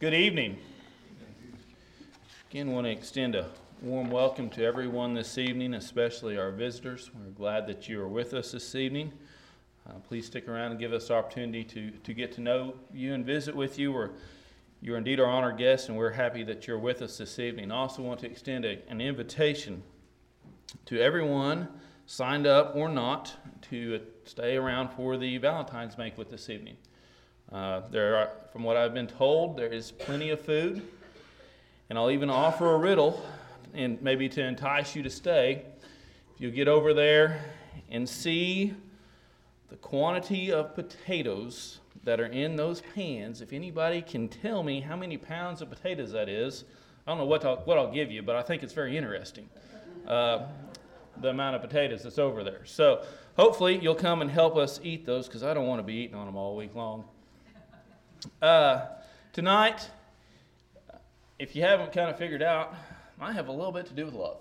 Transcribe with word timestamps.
Good 0.00 0.12
evening. 0.12 0.58
Again, 2.50 2.72
want 2.72 2.84
to 2.86 2.90
extend 2.90 3.36
a 3.36 3.48
warm 3.80 4.10
welcome 4.10 4.50
to 4.50 4.64
everyone 4.64 5.14
this 5.14 5.38
evening, 5.38 5.74
especially 5.74 6.36
our 6.36 6.50
visitors. 6.50 7.12
We're 7.14 7.30
glad 7.30 7.68
that 7.68 7.88
you 7.88 8.02
are 8.02 8.08
with 8.08 8.34
us 8.34 8.50
this 8.50 8.74
evening. 8.74 9.12
Uh, 9.88 9.92
please 10.00 10.26
stick 10.26 10.48
around 10.48 10.72
and 10.72 10.80
give 10.80 10.92
us 10.92 11.08
the 11.08 11.14
opportunity 11.14 11.62
to, 11.62 11.90
to 11.92 12.12
get 12.12 12.32
to 12.32 12.40
know 12.40 12.74
you 12.92 13.14
and 13.14 13.24
visit 13.24 13.54
with 13.54 13.78
you. 13.78 13.92
We're, 13.92 14.10
you're 14.82 14.98
indeed 14.98 15.20
our 15.20 15.30
honored 15.30 15.58
guest, 15.58 15.88
and 15.88 15.96
we're 15.96 16.10
happy 16.10 16.42
that 16.42 16.66
you're 16.66 16.76
with 16.76 17.00
us 17.00 17.16
this 17.18 17.38
evening. 17.38 17.70
I 17.70 17.76
also 17.76 18.02
want 18.02 18.18
to 18.20 18.26
extend 18.26 18.64
a, 18.64 18.80
an 18.88 19.00
invitation 19.00 19.80
to 20.86 21.00
everyone, 21.00 21.68
signed 22.06 22.48
up 22.48 22.74
or 22.74 22.88
not, 22.88 23.32
to 23.70 24.00
stay 24.24 24.56
around 24.56 24.88
for 24.90 25.16
the 25.16 25.38
Valentine's 25.38 25.94
banquet 25.94 26.30
this 26.30 26.50
evening. 26.50 26.76
Uh, 27.54 27.82
there 27.92 28.16
are, 28.16 28.30
from 28.52 28.64
what 28.64 28.76
I've 28.76 28.92
been 28.92 29.06
told, 29.06 29.56
there 29.56 29.72
is 29.72 29.92
plenty 29.92 30.30
of 30.30 30.40
food, 30.40 30.82
and 31.88 31.96
I'll 31.96 32.10
even 32.10 32.28
offer 32.28 32.74
a 32.74 32.78
riddle, 32.78 33.24
and 33.72 34.02
maybe 34.02 34.28
to 34.30 34.42
entice 34.42 34.96
you 34.96 35.04
to 35.04 35.10
stay. 35.10 35.62
If 36.34 36.40
you 36.40 36.50
get 36.50 36.66
over 36.66 36.92
there 36.92 37.44
and 37.92 38.08
see 38.08 38.74
the 39.70 39.76
quantity 39.76 40.50
of 40.50 40.74
potatoes 40.74 41.78
that 42.02 42.18
are 42.18 42.26
in 42.26 42.56
those 42.56 42.82
pans, 42.92 43.40
if 43.40 43.52
anybody 43.52 44.02
can 44.02 44.26
tell 44.26 44.64
me 44.64 44.80
how 44.80 44.96
many 44.96 45.16
pounds 45.16 45.62
of 45.62 45.70
potatoes 45.70 46.10
that 46.10 46.28
is, 46.28 46.64
I 47.06 47.12
don't 47.12 47.18
know 47.18 47.24
what 47.24 47.44
I'll, 47.44 47.58
what 47.58 47.78
I'll 47.78 47.92
give 47.92 48.10
you, 48.10 48.20
but 48.22 48.34
I 48.34 48.42
think 48.42 48.64
it's 48.64 48.72
very 48.72 48.96
interesting. 48.96 49.48
Uh, 50.08 50.46
the 51.20 51.28
amount 51.28 51.54
of 51.54 51.62
potatoes 51.62 52.02
that's 52.02 52.18
over 52.18 52.42
there. 52.42 52.62
So 52.64 53.04
hopefully 53.36 53.78
you'll 53.78 53.94
come 53.94 54.22
and 54.22 54.30
help 54.30 54.56
us 54.56 54.80
eat 54.82 55.06
those 55.06 55.28
because 55.28 55.44
I 55.44 55.54
don't 55.54 55.68
want 55.68 55.78
to 55.78 55.84
be 55.84 55.94
eating 55.94 56.16
on 56.16 56.26
them 56.26 56.34
all 56.34 56.56
week 56.56 56.74
long. 56.74 57.04
Uh, 58.40 58.86
tonight, 59.32 59.90
if 61.38 61.54
you 61.54 61.62
haven't 61.62 61.92
kind 61.92 62.08
of 62.08 62.16
figured 62.16 62.42
out, 62.42 62.74
I 63.20 63.32
have 63.32 63.48
a 63.48 63.52
little 63.52 63.72
bit 63.72 63.86
to 63.86 63.92
do 63.92 64.04
with 64.06 64.14
love. 64.14 64.38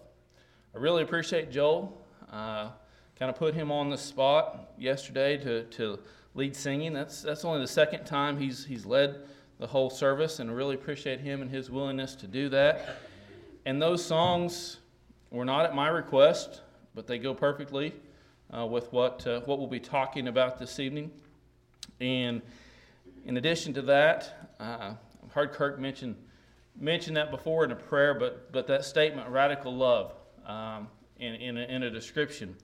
I 0.73 0.77
really 0.77 1.03
appreciate 1.03 1.51
Joel. 1.51 1.97
Uh, 2.31 2.69
kind 3.17 3.29
of 3.29 3.35
put 3.35 3.53
him 3.53 3.71
on 3.71 3.89
the 3.89 3.97
spot 3.97 4.73
yesterday 4.77 5.37
to, 5.37 5.63
to 5.63 5.99
lead 6.33 6.55
singing. 6.55 6.93
That's, 6.93 7.21
that's 7.21 7.43
only 7.45 7.61
the 7.61 7.67
second 7.67 8.05
time 8.05 8.37
he's, 8.37 8.65
he's 8.65 8.85
led 8.85 9.21
the 9.59 9.67
whole 9.67 9.89
service, 9.89 10.39
and 10.39 10.49
I 10.49 10.53
really 10.53 10.75
appreciate 10.75 11.19
him 11.19 11.41
and 11.41 11.49
his 11.51 11.69
willingness 11.69 12.15
to 12.15 12.27
do 12.27 12.49
that. 12.49 12.99
And 13.65 13.81
those 13.81 14.03
songs 14.03 14.77
were 15.29 15.45
not 15.45 15.65
at 15.65 15.75
my 15.75 15.89
request, 15.89 16.61
but 16.95 17.07
they 17.07 17.17
go 17.17 17.33
perfectly 17.33 17.93
uh, 18.55 18.65
with 18.65 18.91
what, 18.93 19.25
uh, 19.27 19.41
what 19.41 19.59
we'll 19.59 19.67
be 19.67 19.79
talking 19.79 20.27
about 20.27 20.59
this 20.59 20.79
evening. 20.79 21.11
And 21.99 22.41
in 23.25 23.37
addition 23.37 23.73
to 23.73 23.81
that, 23.83 24.51
uh, 24.59 24.93
I've 25.23 25.31
heard 25.31 25.53
Kirk 25.53 25.79
mention, 25.79 26.15
mention 26.79 27.13
that 27.13 27.31
before 27.31 27.63
in 27.63 27.71
a 27.71 27.75
prayer, 27.75 28.13
but, 28.13 28.51
but 28.51 28.67
that 28.67 28.85
statement, 28.85 29.29
radical 29.29 29.75
love, 29.75 30.13
um, 30.45 30.87
in, 31.19 31.35
in, 31.35 31.57
a, 31.57 31.61
in 31.63 31.83
a 31.83 31.89
description 31.89 32.55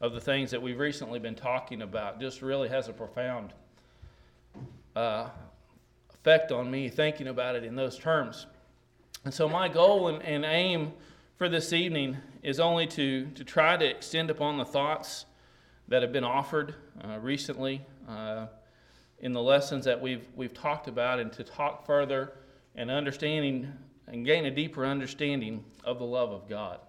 of 0.00 0.12
the 0.12 0.20
things 0.20 0.50
that 0.50 0.62
we've 0.62 0.78
recently 0.78 1.18
been 1.18 1.34
talking 1.34 1.82
about, 1.82 2.20
just 2.20 2.40
really 2.40 2.68
has 2.68 2.88
a 2.88 2.92
profound 2.92 3.52
uh, 4.96 5.28
effect 6.14 6.52
on 6.52 6.70
me 6.70 6.88
thinking 6.88 7.28
about 7.28 7.56
it 7.56 7.64
in 7.64 7.74
those 7.76 7.98
terms. 7.98 8.46
And 9.24 9.34
so, 9.34 9.48
my 9.48 9.68
goal 9.68 10.08
and, 10.08 10.22
and 10.22 10.44
aim 10.44 10.92
for 11.36 11.48
this 11.48 11.72
evening 11.72 12.16
is 12.42 12.60
only 12.60 12.86
to, 12.86 13.26
to 13.34 13.44
try 13.44 13.76
to 13.76 13.84
extend 13.84 14.30
upon 14.30 14.56
the 14.56 14.64
thoughts 14.64 15.26
that 15.88 16.02
have 16.02 16.12
been 16.12 16.24
offered 16.24 16.74
uh, 17.04 17.18
recently. 17.18 17.82
Uh, 18.08 18.46
in 19.20 19.32
the 19.32 19.42
lessons 19.42 19.84
that 19.84 20.00
we've, 20.00 20.26
we've 20.36 20.54
talked 20.54 20.88
about 20.88 21.18
and 21.18 21.32
to 21.32 21.44
talk 21.44 21.84
further 21.84 22.32
and 22.74 22.90
understanding 22.90 23.72
and 24.06 24.24
gain 24.24 24.46
a 24.46 24.50
deeper 24.50 24.86
understanding 24.86 25.64
of 25.84 25.98
the 25.98 26.04
love 26.04 26.30
of 26.30 26.48
God. 26.48 26.80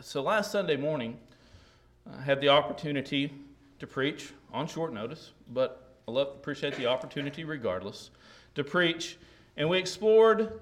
So 0.00 0.22
last 0.22 0.50
Sunday 0.50 0.76
morning, 0.76 1.18
I 2.10 2.22
had 2.22 2.40
the 2.40 2.48
opportunity 2.48 3.32
to 3.78 3.86
preach 3.86 4.32
on 4.52 4.66
short 4.66 4.92
notice, 4.92 5.32
but 5.52 5.94
I 6.08 6.12
love, 6.12 6.28
appreciate 6.28 6.74
the 6.76 6.86
opportunity 6.86 7.44
regardless 7.44 8.10
to 8.54 8.64
preach. 8.64 9.18
And 9.56 9.68
we 9.68 9.78
explored 9.78 10.60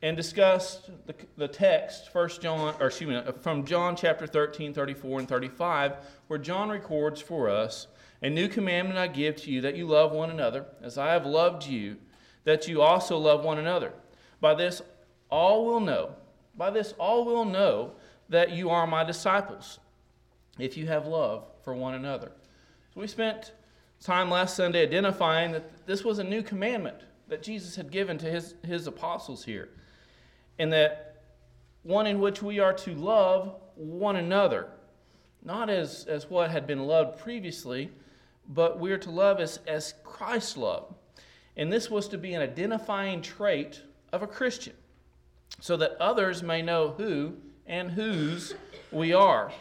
and 0.00 0.16
discussed 0.16 0.90
the, 1.06 1.14
the 1.36 1.46
text, 1.46 2.10
First 2.10 2.40
John, 2.40 2.74
or 2.80 2.86
excuse 2.88 3.10
me, 3.10 3.32
from 3.42 3.64
John 3.64 3.94
chapter 3.94 4.26
13, 4.26 4.74
34, 4.74 5.20
and 5.20 5.28
35, 5.28 5.92
where 6.26 6.38
John 6.38 6.70
records 6.70 7.20
for 7.20 7.48
us 7.48 7.86
a 8.22 8.30
new 8.30 8.48
commandment 8.48 8.98
I 8.98 9.08
give 9.08 9.36
to 9.42 9.50
you 9.50 9.60
that 9.62 9.76
you 9.76 9.86
love 9.86 10.12
one 10.12 10.30
another, 10.30 10.66
as 10.80 10.96
I 10.96 11.12
have 11.12 11.26
loved 11.26 11.66
you, 11.66 11.96
that 12.44 12.68
you 12.68 12.80
also 12.80 13.18
love 13.18 13.44
one 13.44 13.58
another. 13.58 13.92
By 14.40 14.54
this 14.54 14.80
all 15.28 15.66
will 15.66 15.80
know, 15.80 16.14
by 16.56 16.70
this 16.70 16.92
all 16.98 17.24
will 17.24 17.44
know 17.44 17.92
that 18.28 18.52
you 18.52 18.70
are 18.70 18.86
my 18.86 19.04
disciples, 19.04 19.80
if 20.58 20.76
you 20.76 20.86
have 20.86 21.06
love 21.06 21.44
for 21.64 21.74
one 21.74 21.94
another. 21.94 22.32
So 22.94 23.00
we 23.00 23.06
spent 23.06 23.52
time 24.00 24.30
last 24.30 24.56
Sunday 24.56 24.82
identifying 24.82 25.52
that 25.52 25.86
this 25.86 26.04
was 26.04 26.18
a 26.18 26.24
new 26.24 26.42
commandment 26.42 26.98
that 27.28 27.42
Jesus 27.42 27.76
had 27.76 27.90
given 27.90 28.18
to 28.18 28.26
his, 28.26 28.54
his 28.64 28.86
apostles 28.86 29.44
here, 29.44 29.70
and 30.58 30.72
that 30.72 31.22
one 31.82 32.06
in 32.06 32.20
which 32.20 32.42
we 32.42 32.60
are 32.60 32.72
to 32.72 32.94
love 32.94 33.56
one 33.74 34.16
another, 34.16 34.68
not 35.42 35.70
as, 35.70 36.04
as 36.04 36.28
what 36.30 36.50
had 36.50 36.66
been 36.66 36.86
loved 36.86 37.18
previously, 37.18 37.90
but 38.48 38.78
we 38.78 38.92
are 38.92 38.98
to 38.98 39.10
love 39.10 39.40
as, 39.40 39.60
as 39.66 39.94
Christ 40.04 40.56
loved. 40.56 40.94
And 41.56 41.72
this 41.72 41.90
was 41.90 42.08
to 42.08 42.18
be 42.18 42.34
an 42.34 42.42
identifying 42.42 43.22
trait 43.22 43.82
of 44.12 44.22
a 44.22 44.26
Christian, 44.26 44.74
so 45.60 45.76
that 45.76 45.96
others 46.00 46.42
may 46.42 46.62
know 46.62 46.94
who 46.96 47.34
and 47.66 47.90
whose 47.90 48.54
we 48.90 49.12
are. 49.12 49.52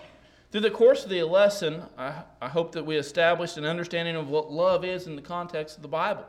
Through 0.52 0.62
the 0.62 0.72
course 0.72 1.04
of 1.06 1.10
the 1.10 1.24
lesson, 1.24 1.82
I, 1.98 2.24
I 2.42 2.50
hope 2.50 2.74
that 2.74 2.86
we 2.86 2.98
established 2.98 3.58
an 3.58 3.66
understanding 3.66 4.18
of 4.18 4.30
what 4.30 4.52
love 4.52 4.84
is 4.84 5.08
in 5.08 5.16
the 5.16 5.22
context 5.22 5.78
of 5.78 5.82
the 5.82 5.88
Bible, 5.88 6.26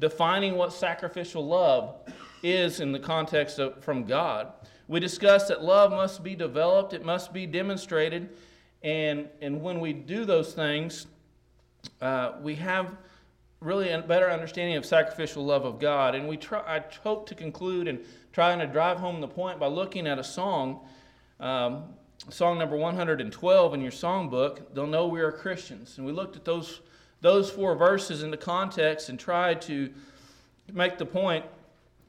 defining 0.00 0.54
what 0.54 0.72
sacrificial 0.72 1.46
love 1.46 1.96
is 2.42 2.80
in 2.80 2.92
the 2.92 2.98
context 2.98 3.58
of 3.58 3.82
from 3.84 4.04
God. 4.04 4.52
We 4.88 5.00
discussed 5.00 5.48
that 5.48 5.62
love 5.62 5.90
must 5.90 6.22
be 6.22 6.34
developed, 6.34 6.94
it 6.94 7.04
must 7.04 7.32
be 7.32 7.46
demonstrated, 7.46 8.30
and, 8.82 9.28
and 9.40 9.62
when 9.62 9.80
we 9.80 9.92
do 9.92 10.24
those 10.24 10.52
things, 10.52 11.06
uh, 12.00 12.32
we 12.42 12.54
have 12.56 12.96
really 13.60 13.90
a 13.90 13.98
better 14.00 14.30
understanding 14.30 14.76
of 14.76 14.84
sacrificial 14.84 15.44
love 15.44 15.64
of 15.64 15.80
God. 15.80 16.14
And 16.14 16.28
we 16.28 16.36
try, 16.36 16.60
I 16.60 16.82
hope 17.02 17.26
to 17.28 17.34
conclude 17.34 17.88
and 17.88 17.98
trying 18.32 18.58
to 18.58 18.66
drive 18.66 18.98
home 18.98 19.20
the 19.20 19.28
point 19.28 19.58
by 19.58 19.66
looking 19.66 20.06
at 20.06 20.18
a 20.18 20.24
song, 20.24 20.80
um, 21.40 21.84
song 22.28 22.58
number 22.58 22.76
112 22.76 23.74
in 23.74 23.80
your 23.80 23.90
songbook, 23.90 24.74
They'll 24.74 24.86
Know 24.86 25.06
We 25.06 25.20
Are 25.20 25.32
Christians. 25.32 25.96
And 25.96 26.06
we 26.06 26.12
looked 26.12 26.36
at 26.36 26.44
those, 26.44 26.80
those 27.22 27.50
four 27.50 27.74
verses 27.74 28.22
in 28.22 28.30
the 28.30 28.36
context 28.36 29.08
and 29.08 29.18
tried 29.18 29.62
to 29.62 29.90
make 30.72 30.98
the 30.98 31.06
point 31.06 31.44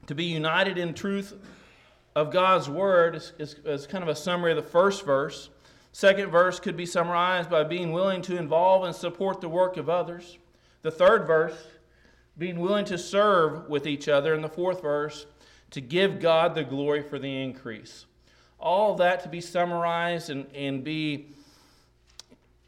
to 0.06 0.14
be 0.14 0.24
united 0.24 0.78
in 0.78 0.94
truth 0.94 1.34
of 2.14 2.30
God's 2.30 2.68
Word 2.68 3.16
is, 3.16 3.32
is 3.38 3.86
kind 3.86 4.02
of 4.02 4.08
a 4.08 4.16
summary 4.16 4.52
of 4.52 4.56
the 4.56 4.70
first 4.70 5.04
verse. 5.04 5.50
Second 5.96 6.28
verse 6.28 6.60
could 6.60 6.76
be 6.76 6.84
summarized 6.84 7.48
by 7.48 7.64
being 7.64 7.90
willing 7.90 8.20
to 8.20 8.36
involve 8.36 8.84
and 8.84 8.94
support 8.94 9.40
the 9.40 9.48
work 9.48 9.78
of 9.78 9.88
others. 9.88 10.36
The 10.82 10.90
third 10.90 11.26
verse, 11.26 11.56
being 12.36 12.60
willing 12.60 12.84
to 12.84 12.98
serve 12.98 13.66
with 13.70 13.86
each 13.86 14.06
other. 14.06 14.34
And 14.34 14.44
the 14.44 14.48
fourth 14.50 14.82
verse, 14.82 15.24
to 15.70 15.80
give 15.80 16.20
God 16.20 16.54
the 16.54 16.64
glory 16.64 17.00
for 17.00 17.18
the 17.18 17.42
increase. 17.42 18.04
All 18.60 18.96
that 18.96 19.22
to 19.22 19.30
be 19.30 19.40
summarized 19.40 20.28
and, 20.28 20.44
and 20.54 20.84
be 20.84 21.28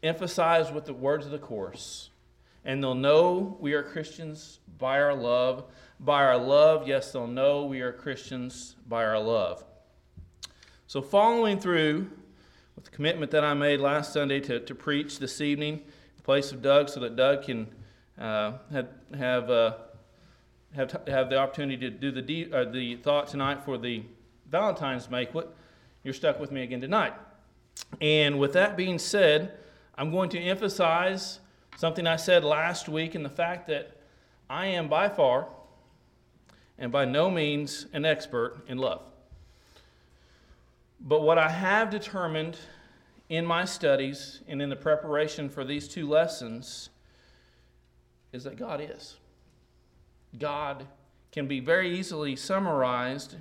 emphasized 0.01 0.73
with 0.73 0.85
the 0.85 0.95
words 0.95 1.27
of 1.27 1.31
the 1.31 1.37
course. 1.37 2.09
And 2.65 2.81
they'll 2.81 2.95
know 2.95 3.57
we 3.59 3.73
are 3.73 3.83
Christians 3.83 4.57
by 4.79 4.99
our 4.99 5.13
love. 5.13 5.65
By 5.99 6.23
our 6.23 6.37
love, 6.39 6.87
yes, 6.87 7.11
they'll 7.11 7.27
know 7.27 7.65
we 7.65 7.81
are 7.81 7.93
Christians 7.93 8.75
by 8.87 9.05
our 9.05 9.19
love. 9.19 9.63
So, 10.87 10.99
following 10.99 11.59
through 11.59 12.09
with 12.79 12.85
the 12.85 12.95
commitment 12.95 13.29
that 13.29 13.43
I 13.43 13.53
made 13.53 13.81
last 13.81 14.13
Sunday 14.13 14.39
to, 14.39 14.61
to 14.61 14.73
preach 14.73 15.19
this 15.19 15.41
evening 15.41 15.81
in 16.15 16.23
place 16.23 16.53
of 16.53 16.61
Doug 16.61 16.87
so 16.87 17.01
that 17.01 17.17
Doug 17.17 17.43
can 17.43 17.67
uh, 18.17 18.53
have, 18.71 18.87
have, 19.17 19.49
uh, 19.49 19.73
have, 20.73 20.97
have 21.07 21.29
the 21.29 21.37
opportunity 21.37 21.75
to 21.75 21.89
do 21.89 22.09
the, 22.09 22.21
de- 22.21 22.49
uh, 22.49 22.63
the 22.63 22.95
thought 22.95 23.27
tonight 23.27 23.65
for 23.65 23.77
the 23.77 24.03
Valentine's 24.49 25.09
make. 25.09 25.33
banquet. 25.33 25.53
You're 26.05 26.13
stuck 26.13 26.39
with 26.39 26.53
me 26.53 26.63
again 26.63 26.79
tonight. 26.79 27.11
And 27.99 28.39
with 28.39 28.53
that 28.53 28.77
being 28.77 28.97
said, 28.97 29.57
I'm 29.97 30.09
going 30.09 30.29
to 30.29 30.39
emphasize 30.39 31.41
something 31.75 32.07
I 32.07 32.15
said 32.15 32.45
last 32.45 32.87
week 32.87 33.13
and 33.13 33.25
the 33.25 33.29
fact 33.29 33.67
that 33.67 33.97
I 34.49 34.67
am 34.67 34.87
by 34.87 35.09
far 35.09 35.49
and 36.77 36.93
by 36.93 37.03
no 37.03 37.29
means 37.29 37.87
an 37.91 38.05
expert 38.05 38.63
in 38.69 38.77
love. 38.77 39.01
But 40.99 41.21
what 41.21 41.37
I 41.37 41.49
have 41.49 41.89
determined 41.89 42.57
in 43.29 43.45
my 43.45 43.65
studies 43.65 44.41
and 44.47 44.61
in 44.61 44.69
the 44.69 44.75
preparation 44.75 45.49
for 45.49 45.63
these 45.63 45.87
two 45.87 46.07
lessons 46.07 46.89
is 48.33 48.43
that 48.43 48.57
God 48.57 48.81
is. 48.81 49.17
God 50.37 50.85
can 51.31 51.47
be 51.47 51.59
very 51.59 51.97
easily 51.97 52.35
summarized 52.35 53.35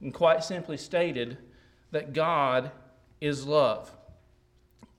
and 0.00 0.12
quite 0.12 0.44
simply 0.44 0.76
stated 0.76 1.38
that 1.90 2.12
God 2.12 2.70
is 3.20 3.46
love. 3.46 3.90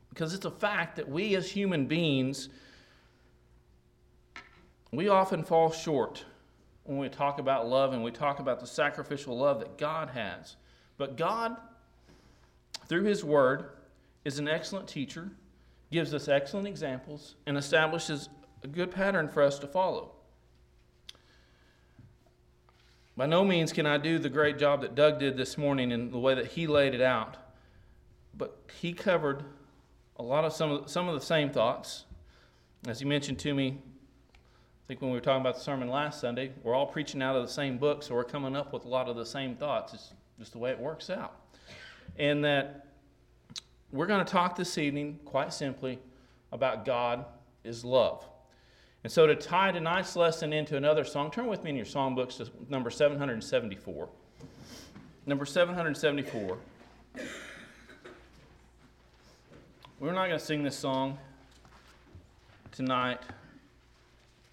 Because 0.09 0.33
it's 0.33 0.45
a 0.45 0.51
fact 0.51 0.95
that 0.95 1.07
we 1.07 1.35
as 1.35 1.51
human 1.51 1.85
beings, 1.85 2.49
we 4.91 5.07
often 5.07 5.43
fall 5.43 5.71
short 5.71 6.25
when 6.83 6.97
we 6.97 7.07
talk 7.07 7.39
about 7.39 7.67
love 7.67 7.93
and 7.93 8.03
we 8.03 8.11
talk 8.11 8.39
about 8.39 8.59
the 8.59 8.67
sacrificial 8.67 9.37
love 9.37 9.59
that 9.59 9.77
God 9.77 10.09
has. 10.09 10.55
But 10.97 11.15
God, 11.15 11.55
through 12.89 13.03
His 13.03 13.23
Word, 13.23 13.69
is 14.25 14.39
an 14.39 14.49
excellent 14.49 14.87
teacher, 14.87 15.29
gives 15.91 16.13
us 16.13 16.27
excellent 16.27 16.67
examples, 16.67 17.35
and 17.45 17.57
establishes 17.57 18.27
a 18.63 18.67
good 18.67 18.91
pattern 18.91 19.29
for 19.29 19.41
us 19.41 19.57
to 19.59 19.67
follow. 19.67 20.11
By 23.15 23.25
no 23.25 23.43
means 23.43 23.73
can 23.73 23.85
I 23.85 23.97
do 23.97 24.17
the 24.17 24.29
great 24.29 24.57
job 24.57 24.81
that 24.81 24.95
Doug 24.95 25.19
did 25.19 25.37
this 25.37 25.57
morning 25.57 25.91
in 25.91 26.11
the 26.11 26.19
way 26.19 26.35
that 26.35 26.47
he 26.47 26.67
laid 26.67 26.93
it 26.93 27.01
out, 27.01 27.37
but 28.35 28.57
he 28.79 28.93
covered 28.93 29.43
a 30.17 30.23
lot 30.23 30.45
of 30.45 30.53
some 30.53 30.71
of, 30.71 30.89
some 30.89 31.07
of 31.07 31.15
the 31.15 31.25
same 31.25 31.49
thoughts. 31.49 32.05
As 32.87 32.99
he 32.99 33.05
mentioned 33.05 33.39
to 33.39 33.53
me, 33.53 33.77
I 34.33 34.87
think 34.87 35.01
when 35.01 35.11
we 35.11 35.17
were 35.17 35.21
talking 35.21 35.41
about 35.41 35.55
the 35.55 35.61
sermon 35.61 35.89
last 35.89 36.21
Sunday, 36.21 36.53
we're 36.63 36.73
all 36.73 36.87
preaching 36.87 37.21
out 37.21 37.35
of 37.35 37.41
the 37.41 37.51
same 37.51 37.77
book, 37.77 38.03
so 38.03 38.15
we're 38.15 38.23
coming 38.23 38.55
up 38.55 38.73
with 38.73 38.85
a 38.85 38.87
lot 38.87 39.09
of 39.09 39.15
the 39.15 39.25
same 39.25 39.55
thoughts. 39.55 39.93
It's 39.93 40.13
just 40.39 40.53
the 40.53 40.59
way 40.59 40.71
it 40.71 40.79
works 40.79 41.09
out. 41.09 41.38
And 42.19 42.43
that 42.43 42.85
we're 43.91 44.05
going 44.05 44.23
to 44.23 44.31
talk 44.31 44.55
this 44.55 44.77
evening, 44.77 45.19
quite 45.25 45.51
simply, 45.53 45.97
about 46.51 46.85
God 46.85 47.25
is 47.63 47.83
love. 47.83 48.23
And 49.03 49.11
so, 49.11 49.25
to 49.25 49.35
tie 49.35 49.71
tonight's 49.71 50.15
lesson 50.15 50.51
into 50.51 50.75
another 50.75 51.05
song, 51.05 51.31
turn 51.31 51.47
with 51.47 51.63
me 51.63 51.69
in 51.69 51.75
your 51.77 51.85
songbooks 51.85 52.37
to 52.37 52.51
number 52.69 52.89
774. 52.89 54.09
Number 55.25 55.45
774. 55.45 56.57
We're 59.99 60.11
not 60.11 60.27
going 60.27 60.39
to 60.39 60.45
sing 60.45 60.63
this 60.63 60.77
song 60.77 61.17
tonight. 62.71 63.19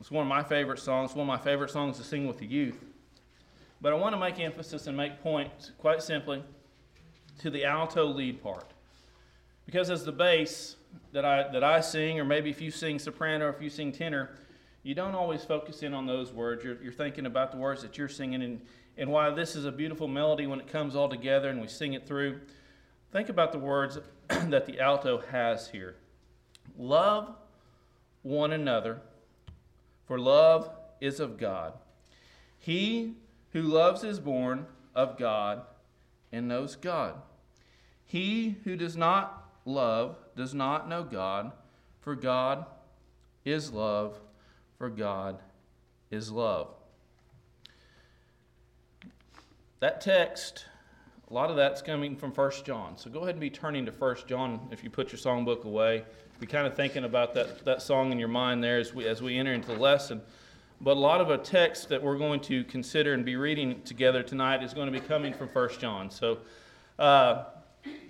It's 0.01 0.11
one 0.11 0.23
of 0.23 0.29
my 0.29 0.43
favorite 0.43 0.79
songs, 0.79 1.15
one 1.15 1.21
of 1.23 1.27
my 1.27 1.39
favorite 1.39 1.71
songs 1.71 1.97
to 1.99 2.05
sing 2.05 2.27
with 2.27 2.39
the 2.39 2.47
youth. 2.47 2.85
But 3.81 3.93
I 3.93 3.97
want 3.97 4.15
to 4.15 4.21
make 4.21 4.39
emphasis 4.39 4.87
and 4.87 4.97
make 4.97 5.21
points, 5.23 5.73
quite 5.79 6.03
simply, 6.03 6.43
to 7.39 7.51
the 7.51 7.65
alto 7.65 8.07
lead 8.07 8.43
part. 8.43 8.73
Because 9.65 9.91
as 9.91 10.05
the 10.05 10.13
bass, 10.13 10.77
that 11.13 11.25
I, 11.25 11.49
that 11.53 11.65
I 11.65 11.81
sing, 11.81 12.21
or 12.21 12.25
maybe 12.25 12.51
if 12.51 12.61
you 12.61 12.71
sing 12.71 12.99
soprano 12.99 13.47
or 13.47 13.51
if 13.51 13.61
you 13.61 13.71
sing 13.71 13.93
tenor, 13.93 14.31
you 14.83 14.95
don't 14.95 15.15
always 15.15 15.45
focus 15.45 15.83
in 15.83 15.95
on 15.95 16.07
those 16.07 16.33
words. 16.33 16.65
You're, 16.65 16.81
you're 16.83 16.93
thinking 16.93 17.27
about 17.27 17.51
the 17.51 17.59
words 17.59 17.83
that 17.83 17.99
you're 17.99 18.09
singing 18.09 18.43
and, 18.43 18.61
and 18.97 19.11
why 19.11 19.31
this 19.31 19.57
is 19.57 19.65
a 19.65 19.73
beautiful 19.73 20.09
melody 20.09 20.47
when 20.47 20.61
it 20.61 20.69
comes 20.69 20.95
all 20.95 21.09
together 21.09 21.51
and 21.51 21.61
we 21.61 21.69
sing 21.69 21.95
it 21.95 22.07
through. 22.07 22.41
Think 23.13 23.29
about 23.29 23.53
the 23.53 23.59
words 23.59 23.99
that 24.29 24.67
the 24.67 24.81
alto 24.81 25.23
has 25.31 25.69
here 25.69 25.97
Love 26.79 27.35
one 28.23 28.53
another, 28.53 29.01
for 30.07 30.19
love 30.19 30.71
is 31.01 31.21
of 31.21 31.39
God. 31.39 31.73
He 32.59 33.15
who 33.53 33.63
loves 33.63 34.05
is 34.05 34.19
born 34.19 34.67
of 34.95 35.17
God 35.17 35.63
and 36.33 36.49
knows 36.49 36.77
God. 36.77 37.15
He 38.05 38.57
who 38.65 38.77
does 38.77 38.97
not 38.97 39.51
love 39.65 40.17
does 40.37 40.55
not 40.55 40.89
know 40.89 41.03
God, 41.03 41.53
for 42.01 42.15
God 42.15 42.67
is 43.45 43.73
love, 43.73 44.19
for 44.79 44.89
God 44.89 45.41
is 46.11 46.31
love. 46.31 46.69
That 49.81 50.01
text, 50.01 50.67
a 51.31 51.35
lot 51.35 51.51
of 51.51 51.57
that's 51.57 51.83
coming 51.83 52.17
from 52.17 52.33
1 52.33 52.53
John. 52.65 52.97
So 52.97 53.11
go 53.11 53.21
ahead 53.21 53.35
and 53.35 53.41
be 53.41 53.51
turning 53.51 53.85
to 53.87 53.93
1 53.93 54.17
John 54.27 54.69
if 54.71 54.83
you 54.83 54.91
put 54.91 55.13
your 55.13 55.19
songbook 55.19 55.65
away. 55.65 56.05
Be 56.39 56.47
kind 56.47 56.67
of 56.67 56.75
thinking 56.75 57.05
about 57.05 57.35
that, 57.35 57.65
that 57.65 57.83
song 57.83 58.13
in 58.13 58.19
your 58.19 58.29
mind 58.29 58.63
there 58.63 58.79
as 58.79 58.95
we, 58.95 59.07
as 59.07 59.23
we 59.23 59.39
enter 59.39 59.53
into 59.53 59.69
the 59.69 59.79
lesson. 59.79 60.21
But 60.81 60.97
a 60.97 61.01
lot 61.01 61.21
of 61.21 61.31
a 61.31 61.39
text 61.39 61.89
that 61.89 62.03
we're 62.03 62.19
going 62.19 62.41
to 62.41 62.65
consider 62.65 63.15
and 63.15 63.25
be 63.25 63.37
reading 63.37 63.83
together 63.83 64.23
tonight 64.23 64.63
is 64.63 64.75
going 64.75 64.93
to 64.93 65.01
be 65.01 65.05
coming 65.05 65.33
from 65.33 65.49
1 65.49 65.71
John. 65.79 66.11
So 66.11 66.39
uh, 66.99 67.45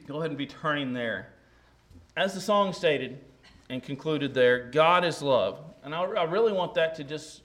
go 0.06 0.18
ahead 0.18 0.30
and 0.30 0.38
be 0.38 0.46
turning 0.46 0.92
there 0.92 1.28
as 2.16 2.32
the 2.32 2.40
song 2.40 2.72
stated 2.72 3.18
and 3.68 3.82
concluded 3.82 4.32
there, 4.32 4.70
God 4.70 5.04
is 5.04 5.20
love. 5.20 5.60
And 5.84 5.94
I, 5.94 6.02
I 6.02 6.24
really 6.24 6.52
want 6.52 6.74
that 6.74 6.94
to 6.96 7.04
just 7.04 7.42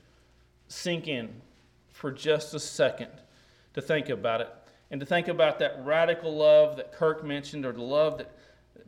sink 0.68 1.08
in 1.08 1.30
for 1.92 2.12
just 2.12 2.54
a 2.54 2.60
second 2.60 3.12
to 3.74 3.82
think 3.82 4.10
about 4.10 4.42
it 4.42 4.50
and 4.90 5.00
to 5.00 5.06
think 5.06 5.28
about 5.28 5.60
that 5.60 5.82
radical 5.84 6.34
love 6.36 6.78
that 6.78 6.94
Kirk 6.94 7.24
mentioned 7.24 7.66
or 7.66 7.74
the 7.74 7.82
love 7.82 8.18
that 8.18 8.32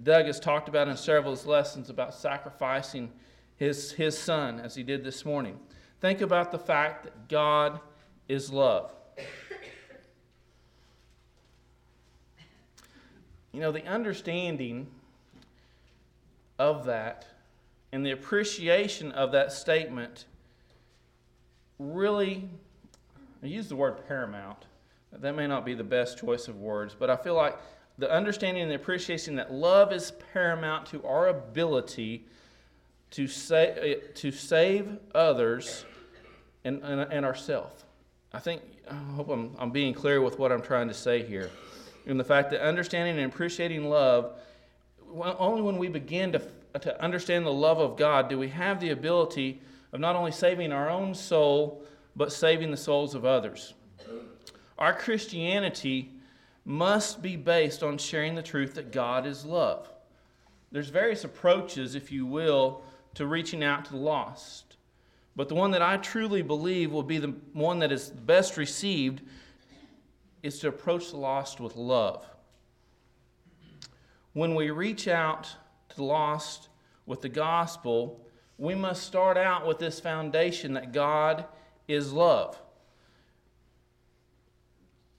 Doug 0.01 0.25
has 0.25 0.39
talked 0.39 0.69
about 0.69 0.87
in 0.87 0.95
several 0.95 1.33
of 1.33 1.39
his 1.39 1.45
lessons 1.45 1.89
about 1.89 2.13
sacrificing 2.13 3.11
his, 3.57 3.91
his 3.91 4.17
son 4.17 4.59
as 4.59 4.75
he 4.75 4.83
did 4.83 5.03
this 5.03 5.25
morning. 5.25 5.59
Think 6.03 6.19
about 6.19 6.51
the 6.51 6.59
fact 6.59 7.05
that 7.05 7.29
God 7.29 7.79
is 8.27 8.51
love. 8.51 8.91
You 13.53 13.61
know, 13.61 13.71
the 13.71 13.85
understanding 13.85 14.87
of 16.59 16.83
that 16.87 17.25
and 17.93 18.05
the 18.05 18.11
appreciation 18.11 19.13
of 19.13 19.31
that 19.31 19.53
statement 19.53 20.25
really, 21.79 22.49
I 23.41 23.45
use 23.45 23.69
the 23.69 23.77
word 23.77 24.05
paramount. 24.05 24.65
That 25.13 25.37
may 25.37 25.47
not 25.47 25.63
be 25.63 25.73
the 25.73 25.85
best 25.85 26.17
choice 26.17 26.49
of 26.49 26.59
words, 26.59 26.93
but 26.99 27.09
I 27.09 27.15
feel 27.15 27.35
like 27.35 27.57
the 27.97 28.11
understanding 28.11 28.63
and 28.63 28.69
the 28.69 28.75
appreciation 28.75 29.37
that 29.37 29.53
love 29.53 29.93
is 29.93 30.11
paramount 30.33 30.85
to 30.87 31.01
our 31.05 31.29
ability 31.29 32.25
to, 33.11 33.25
say, 33.25 34.01
to 34.15 34.31
save 34.33 34.97
others 35.15 35.85
and, 36.63 36.81
and, 36.83 37.01
and 37.01 37.25
ourselves. 37.25 37.83
I 38.33 38.39
think, 38.39 38.61
I 38.89 38.95
hope 38.95 39.29
I'm, 39.29 39.55
I'm 39.59 39.71
being 39.71 39.93
clear 39.93 40.21
with 40.21 40.39
what 40.39 40.51
I'm 40.51 40.61
trying 40.61 40.87
to 40.87 40.93
say 40.93 41.23
here. 41.23 41.49
And 42.05 42.19
the 42.19 42.23
fact 42.23 42.51
that 42.51 42.61
understanding 42.61 43.17
and 43.17 43.31
appreciating 43.31 43.89
love 43.89 44.33
only 45.15 45.61
when 45.61 45.77
we 45.77 45.87
begin 45.87 46.31
to, 46.31 46.41
to 46.81 47.01
understand 47.01 47.45
the 47.45 47.53
love 47.53 47.79
of 47.79 47.97
God 47.97 48.29
do 48.29 48.39
we 48.39 48.49
have 48.49 48.79
the 48.79 48.89
ability 48.89 49.61
of 49.91 49.99
not 49.99 50.15
only 50.15 50.31
saving 50.31 50.71
our 50.71 50.89
own 50.89 51.13
soul, 51.13 51.83
but 52.15 52.31
saving 52.31 52.71
the 52.71 52.77
souls 52.77 53.15
of 53.15 53.25
others. 53.25 53.73
Our 54.77 54.93
Christianity 54.93 56.09
must 56.65 57.21
be 57.21 57.35
based 57.35 57.83
on 57.83 57.97
sharing 57.97 58.35
the 58.35 58.41
truth 58.41 58.75
that 58.75 58.91
God 58.91 59.25
is 59.25 59.45
love. 59.45 59.89
There's 60.71 60.89
various 60.89 61.23
approaches, 61.23 61.93
if 61.93 62.11
you 62.11 62.25
will, 62.25 62.81
to 63.13 63.27
reaching 63.27 63.63
out 63.63 63.85
to 63.85 63.91
the 63.91 63.97
lost. 63.97 64.72
But 65.35 65.49
the 65.49 65.55
one 65.55 65.71
that 65.71 65.81
I 65.81 65.97
truly 65.97 66.41
believe 66.41 66.91
will 66.91 67.03
be 67.03 67.17
the 67.17 67.35
one 67.53 67.79
that 67.79 67.91
is 67.91 68.09
best 68.09 68.57
received 68.57 69.21
is 70.43 70.59
to 70.59 70.67
approach 70.67 71.09
the 71.09 71.17
lost 71.17 71.59
with 71.59 71.75
love 71.75 72.25
when 74.33 74.55
we 74.55 74.71
reach 74.71 75.07
out 75.07 75.43
to 75.89 75.95
the 75.95 76.03
lost 76.03 76.69
with 77.05 77.21
the 77.21 77.29
gospel, 77.29 78.27
we 78.57 78.75
must 78.75 79.03
start 79.03 79.37
out 79.37 79.65
with 79.65 79.79
this 79.79 79.99
foundation 79.99 80.73
that 80.73 80.91
God 80.91 81.45
is 81.87 82.11
love. 82.11 82.59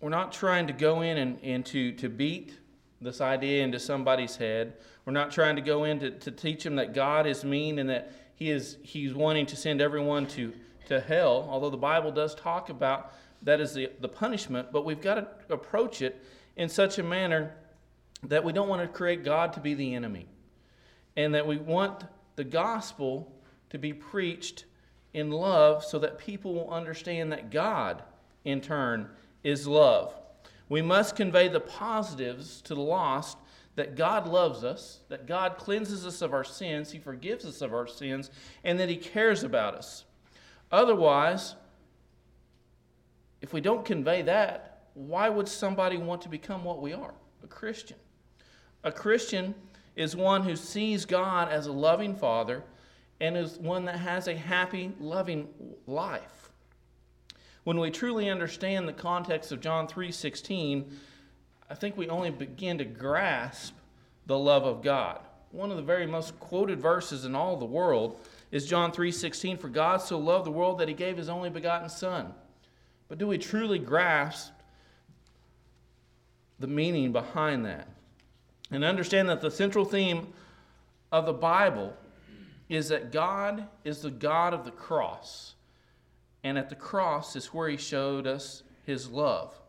We're 0.00 0.10
not 0.10 0.32
trying 0.32 0.66
to 0.66 0.72
go 0.72 1.00
in 1.00 1.16
and, 1.16 1.38
and 1.42 1.64
to, 1.66 1.92
to 1.92 2.08
beat 2.08 2.58
this 3.00 3.20
idea 3.20 3.62
into 3.62 3.78
somebody's 3.78 4.36
head. 4.36 4.74
We're 5.04 5.12
not 5.12 5.30
trying 5.30 5.56
to 5.56 5.62
go 5.62 5.84
in 5.84 6.00
to, 6.00 6.10
to 6.10 6.30
teach 6.30 6.64
them 6.64 6.76
that 6.76 6.94
God 6.94 7.26
is 7.26 7.44
mean 7.44 7.78
and 7.78 7.90
that 7.90 8.12
he 8.36 8.50
is, 8.50 8.78
He's 8.82 9.14
wanting 9.14 9.46
to 9.46 9.56
send 9.56 9.80
everyone 9.80 10.26
to, 10.28 10.52
to 10.86 11.00
hell, 11.00 11.46
although 11.50 11.70
the 11.70 11.76
Bible 11.76 12.10
does 12.10 12.34
talk 12.34 12.68
about 12.68 13.12
that 13.42 13.60
as 13.60 13.74
the, 13.74 13.90
the 14.00 14.08
punishment, 14.08 14.72
but 14.72 14.84
we've 14.84 15.00
got 15.00 15.14
to 15.14 15.54
approach 15.54 16.02
it 16.02 16.24
in 16.56 16.68
such 16.68 16.98
a 16.98 17.02
manner 17.02 17.54
that 18.24 18.42
we 18.42 18.52
don't 18.52 18.68
want 18.68 18.80
to 18.80 18.88
create 18.88 19.22
God 19.22 19.52
to 19.52 19.60
be 19.60 19.74
the 19.74 19.94
enemy, 19.94 20.26
and 21.16 21.34
that 21.34 21.46
we 21.46 21.58
want 21.58 22.04
the 22.36 22.44
gospel 22.44 23.30
to 23.70 23.78
be 23.78 23.92
preached 23.92 24.64
in 25.12 25.30
love 25.30 25.84
so 25.84 25.98
that 25.98 26.18
people 26.18 26.54
will 26.54 26.70
understand 26.70 27.30
that 27.32 27.50
God, 27.50 28.02
in 28.44 28.60
turn, 28.60 29.08
is 29.42 29.66
love. 29.66 30.14
We 30.68 30.82
must 30.82 31.16
convey 31.16 31.48
the 31.48 31.60
positives 31.60 32.62
to 32.62 32.74
the 32.74 32.80
lost 32.80 33.36
that 33.76 33.96
God 33.96 34.26
loves 34.26 34.64
us, 34.64 35.00
that 35.08 35.26
God 35.26 35.56
cleanses 35.56 36.06
us 36.06 36.22
of 36.22 36.32
our 36.32 36.44
sins, 36.44 36.92
He 36.92 36.98
forgives 36.98 37.44
us 37.44 37.60
of 37.60 37.74
our 37.74 37.86
sins, 37.86 38.30
and 38.62 38.78
that 38.78 38.88
He 38.88 38.96
cares 38.96 39.42
about 39.42 39.74
us. 39.74 40.04
Otherwise, 40.70 41.54
if 43.40 43.52
we 43.52 43.60
don't 43.60 43.84
convey 43.84 44.22
that, 44.22 44.84
why 44.94 45.28
would 45.28 45.48
somebody 45.48 45.96
want 45.96 46.22
to 46.22 46.28
become 46.28 46.64
what 46.64 46.80
we 46.80 46.92
are, 46.92 47.14
a 47.42 47.46
Christian? 47.46 47.96
A 48.84 48.92
Christian 48.92 49.54
is 49.96 50.14
one 50.16 50.42
who 50.42 50.56
sees 50.56 51.04
God 51.04 51.48
as 51.48 51.66
a 51.66 51.72
loving 51.72 52.14
Father 52.14 52.62
and 53.20 53.36
is 53.36 53.58
one 53.58 53.84
that 53.86 53.98
has 53.98 54.28
a 54.28 54.36
happy, 54.36 54.92
loving 55.00 55.48
life. 55.86 56.50
when 57.64 57.80
we 57.80 57.90
truly 57.90 58.28
understand 58.28 58.86
the 58.86 58.92
context 58.92 59.50
of 59.50 59.58
John 59.58 59.88
3:16, 59.88 60.98
I 61.74 61.76
think 61.76 61.96
we 61.96 62.08
only 62.08 62.30
begin 62.30 62.78
to 62.78 62.84
grasp 62.84 63.74
the 64.26 64.38
love 64.38 64.62
of 64.62 64.80
God. 64.80 65.18
One 65.50 65.72
of 65.72 65.76
the 65.76 65.82
very 65.82 66.06
most 66.06 66.38
quoted 66.38 66.80
verses 66.80 67.24
in 67.24 67.34
all 67.34 67.56
the 67.56 67.64
world 67.64 68.20
is 68.52 68.68
John 68.68 68.92
3:16, 68.92 69.56
"For 69.56 69.68
God 69.68 69.96
so 69.96 70.16
loved 70.16 70.46
the 70.46 70.52
world 70.52 70.78
that 70.78 70.86
he 70.86 70.94
gave 70.94 71.16
his 71.16 71.28
only 71.28 71.50
begotten 71.50 71.88
son." 71.88 72.32
But 73.08 73.18
do 73.18 73.26
we 73.26 73.38
truly 73.38 73.80
grasp 73.80 74.52
the 76.60 76.68
meaning 76.68 77.10
behind 77.10 77.66
that? 77.66 77.88
And 78.70 78.84
understand 78.84 79.28
that 79.28 79.40
the 79.40 79.50
central 79.50 79.84
theme 79.84 80.32
of 81.10 81.26
the 81.26 81.32
Bible 81.32 81.96
is 82.68 82.88
that 82.90 83.10
God 83.10 83.66
is 83.82 84.02
the 84.02 84.12
God 84.12 84.54
of 84.54 84.64
the 84.64 84.70
cross. 84.70 85.56
And 86.44 86.56
at 86.56 86.68
the 86.68 86.76
cross 86.76 87.34
is 87.34 87.52
where 87.52 87.68
he 87.68 87.76
showed 87.76 88.28
us 88.28 88.62
his 88.84 89.10
love. 89.10 89.60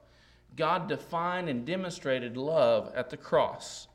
God 0.55 0.87
defined 0.87 1.49
and 1.49 1.65
demonstrated 1.65 2.37
love 2.37 2.91
at 2.95 3.09
the 3.09 3.17
cross. 3.17 3.87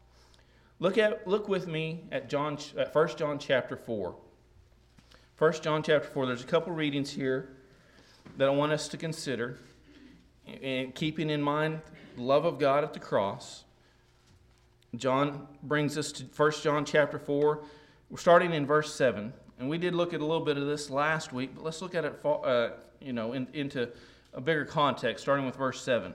Look 0.78 0.98
at 0.98 1.26
look 1.26 1.48
with 1.48 1.66
me 1.66 2.04
at 2.10 2.28
John 2.28 2.58
at 2.76 2.94
1 2.94 3.08
John 3.16 3.38
chapter 3.38 3.76
4. 3.76 4.14
1 5.38 5.52
John 5.62 5.82
chapter 5.82 6.08
4. 6.08 6.26
There's 6.26 6.42
a 6.42 6.46
couple 6.46 6.72
readings 6.72 7.10
here 7.10 7.56
that 8.36 8.48
I 8.48 8.50
want 8.50 8.72
us 8.72 8.88
to 8.88 8.96
consider 8.96 9.58
and 10.62 10.94
keeping 10.94 11.30
in 11.30 11.42
mind 11.42 11.80
the 12.16 12.22
love 12.22 12.44
of 12.44 12.58
God 12.58 12.84
at 12.84 12.92
the 12.92 13.00
cross. 13.00 13.64
John 14.96 15.46
brings 15.62 15.96
us 15.96 16.12
to 16.12 16.24
1 16.24 16.52
John 16.62 16.84
chapter 16.84 17.18
4. 17.18 17.62
We're 18.10 18.18
starting 18.18 18.52
in 18.52 18.66
verse 18.66 18.94
7. 18.94 19.32
And 19.58 19.68
we 19.68 19.78
did 19.78 19.94
look 19.94 20.14
at 20.14 20.20
a 20.20 20.24
little 20.24 20.44
bit 20.44 20.56
of 20.56 20.66
this 20.66 20.90
last 20.90 21.32
week, 21.32 21.50
but 21.54 21.62
let's 21.62 21.82
look 21.82 21.94
at 21.94 22.04
it 22.04 22.24
uh, 22.24 22.70
you 23.00 23.12
know, 23.12 23.34
in, 23.34 23.46
into 23.52 23.88
a 24.32 24.40
bigger 24.40 24.64
context, 24.64 25.22
starting 25.22 25.44
with 25.44 25.56
verse 25.56 25.82
7. 25.82 26.14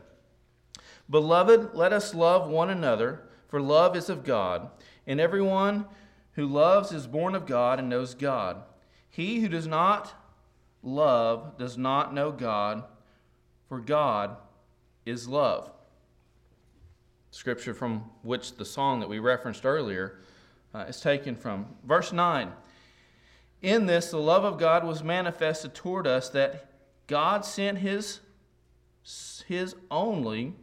Beloved, 1.09 1.73
let 1.73 1.93
us 1.93 2.13
love 2.13 2.49
one 2.49 2.69
another, 2.69 3.21
for 3.47 3.61
love 3.61 3.95
is 3.95 4.09
of 4.09 4.23
God, 4.23 4.69
and 5.05 5.19
everyone 5.19 5.85
who 6.33 6.45
loves 6.45 6.91
is 6.91 7.07
born 7.07 7.35
of 7.35 7.45
God 7.45 7.79
and 7.79 7.89
knows 7.89 8.13
God. 8.13 8.63
He 9.09 9.39
who 9.39 9.47
does 9.47 9.67
not 9.67 10.13
love 10.83 11.57
does 11.57 11.77
not 11.77 12.13
know 12.13 12.31
God, 12.31 12.83
for 13.69 13.79
God 13.79 14.37
is 15.05 15.27
love. 15.27 15.71
Scripture 17.31 17.73
from 17.73 18.09
which 18.23 18.55
the 18.55 18.65
song 18.65 18.99
that 18.99 19.09
we 19.09 19.19
referenced 19.19 19.65
earlier 19.65 20.19
uh, 20.73 20.85
is 20.87 20.99
taken 20.99 21.35
from. 21.35 21.67
Verse 21.85 22.11
9 22.11 22.51
In 23.61 23.85
this, 23.85 24.09
the 24.09 24.17
love 24.17 24.43
of 24.43 24.57
God 24.57 24.83
was 24.83 25.03
manifested 25.03 25.73
toward 25.73 26.07
us 26.07 26.29
that 26.29 26.71
God 27.07 27.45
sent 27.45 27.77
his, 27.77 28.19
his 29.47 29.75
only 29.91 30.53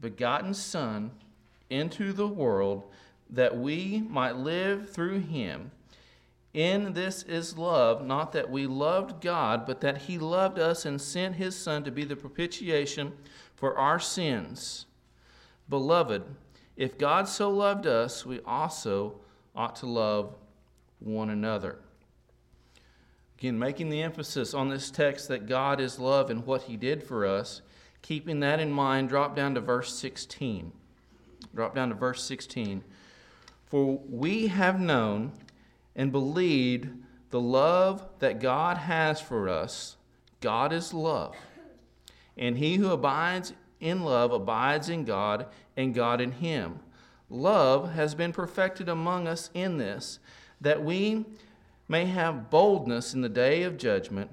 begotten 0.00 0.54
Son 0.54 1.10
into 1.70 2.12
the 2.12 2.28
world 2.28 2.90
that 3.28 3.56
we 3.56 4.02
might 4.08 4.36
live 4.36 4.90
through 4.90 5.20
him. 5.20 5.70
In 6.54 6.94
this 6.94 7.22
is 7.24 7.58
love, 7.58 8.04
not 8.06 8.32
that 8.32 8.50
we 8.50 8.66
loved 8.66 9.20
God, 9.20 9.66
but 9.66 9.80
that 9.82 9.98
he 10.02 10.16
loved 10.16 10.58
us 10.58 10.86
and 10.86 11.00
sent 11.00 11.36
his 11.36 11.56
Son 11.56 11.84
to 11.84 11.90
be 11.90 12.04
the 12.04 12.16
propitiation 12.16 13.12
for 13.54 13.76
our 13.76 13.98
sins. 13.98 14.86
Beloved, 15.68 16.22
if 16.76 16.96
God 16.96 17.28
so 17.28 17.50
loved 17.50 17.86
us, 17.86 18.24
we 18.24 18.40
also 18.46 19.16
ought 19.54 19.76
to 19.76 19.86
love 19.86 20.34
one 20.98 21.30
another. 21.30 21.78
Again, 23.38 23.58
making 23.58 23.90
the 23.90 24.02
emphasis 24.02 24.54
on 24.54 24.70
this 24.70 24.90
text 24.90 25.28
that 25.28 25.46
God 25.46 25.80
is 25.80 25.98
love 25.98 26.30
and 26.30 26.46
what 26.46 26.62
he 26.62 26.76
did 26.76 27.02
for 27.02 27.26
us, 27.26 27.60
keeping 28.06 28.38
that 28.38 28.60
in 28.60 28.70
mind, 28.70 29.08
drop 29.08 29.34
down 29.34 29.54
to 29.54 29.60
verse 29.60 29.92
16. 29.98 30.70
Drop 31.52 31.74
down 31.74 31.88
to 31.88 31.94
verse 31.96 32.22
16. 32.22 32.84
For 33.66 33.98
we 34.08 34.46
have 34.46 34.78
known 34.78 35.32
and 35.96 36.12
believed 36.12 36.88
the 37.30 37.40
love 37.40 38.06
that 38.20 38.38
God 38.38 38.76
has 38.76 39.20
for 39.20 39.48
us. 39.48 39.96
God 40.40 40.72
is 40.72 40.94
love. 40.94 41.34
And 42.36 42.58
he 42.58 42.76
who 42.76 42.90
abides 42.90 43.54
in 43.80 44.04
love 44.04 44.32
abides 44.32 44.88
in 44.88 45.04
God, 45.04 45.46
and 45.76 45.92
God 45.92 46.20
in 46.20 46.30
him. 46.30 46.78
Love 47.28 47.92
has 47.92 48.14
been 48.14 48.32
perfected 48.32 48.88
among 48.88 49.26
us 49.26 49.50
in 49.52 49.78
this, 49.78 50.20
that 50.60 50.84
we 50.84 51.24
may 51.88 52.04
have 52.04 52.50
boldness 52.50 53.14
in 53.14 53.20
the 53.20 53.28
day 53.28 53.64
of 53.64 53.76
judgment, 53.76 54.30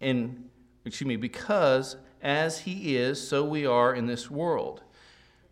and 0.00 0.48
excuse 0.84 1.06
me, 1.06 1.16
because 1.16 1.96
as 2.26 2.58
he 2.58 2.96
is, 2.96 3.26
so 3.26 3.44
we 3.44 3.64
are 3.64 3.94
in 3.94 4.06
this 4.06 4.28
world. 4.28 4.82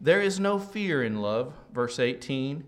There 0.01 0.21
is 0.21 0.41
no 0.41 0.59
fear 0.59 1.05
in 1.05 1.21
love, 1.23 1.55
verse 1.73 2.01
18. 2.01 2.65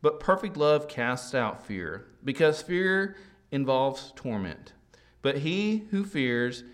But 0.00 0.18
perfect 0.18 0.56
love 0.56 0.88
casts 0.88 1.34
out 1.34 1.66
fear, 1.66 2.06
because 2.24 2.62
fear 2.62 3.14
involves 3.50 4.14
torment. 4.16 4.72
But 5.20 5.38
he 5.38 5.84
who 5.90 6.02
fears 6.02 6.64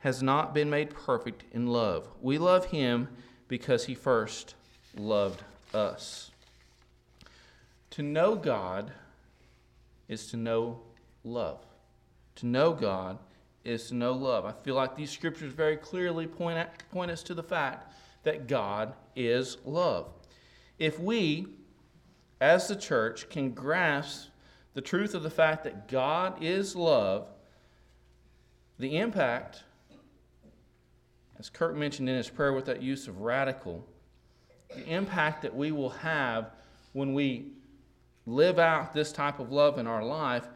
has 0.00 0.20
not 0.20 0.52
been 0.52 0.68
made 0.68 0.90
perfect 0.90 1.44
in 1.52 1.68
love. 1.68 2.08
We 2.20 2.38
love 2.38 2.66
him 2.66 3.06
because 3.46 3.84
he 3.84 3.94
first 3.94 4.56
loved 4.96 5.44
us. 5.72 6.32
To 7.90 8.02
know 8.02 8.34
God 8.34 8.90
is 10.08 10.26
to 10.32 10.36
know 10.36 10.80
love. 11.22 11.64
To 12.36 12.46
know 12.46 12.72
God 12.72 13.18
is 13.64 13.92
know 13.92 14.12
love. 14.12 14.44
I 14.44 14.52
feel 14.52 14.74
like 14.74 14.96
these 14.96 15.10
scriptures 15.10 15.52
very 15.52 15.76
clearly 15.76 16.26
point, 16.26 16.58
at, 16.58 16.88
point 16.90 17.10
us 17.10 17.22
to 17.24 17.34
the 17.34 17.42
fact 17.42 17.92
that 18.22 18.46
God 18.46 18.94
is 19.14 19.58
love. 19.64 20.08
If 20.78 20.98
we, 20.98 21.46
as 22.40 22.68
the 22.68 22.76
church 22.76 23.28
can 23.28 23.50
grasp 23.50 24.28
the 24.74 24.80
truth 24.80 25.14
of 25.14 25.22
the 25.22 25.30
fact 25.30 25.64
that 25.64 25.88
God 25.88 26.42
is 26.42 26.74
love, 26.74 27.28
the 28.78 28.96
impact, 28.96 29.64
as 31.38 31.50
Kurt 31.50 31.76
mentioned 31.76 32.08
in 32.08 32.16
his 32.16 32.30
prayer 32.30 32.52
with 32.52 32.64
that 32.66 32.82
use 32.82 33.08
of 33.08 33.20
radical, 33.20 33.86
the 34.74 34.86
impact 34.88 35.42
that 35.42 35.54
we 35.54 35.72
will 35.72 35.90
have 35.90 36.52
when 36.92 37.12
we 37.12 37.52
live 38.26 38.58
out 38.58 38.94
this 38.94 39.12
type 39.12 39.38
of 39.38 39.50
love 39.50 39.78
in 39.78 39.86
our 39.86 40.04
life 40.04 40.48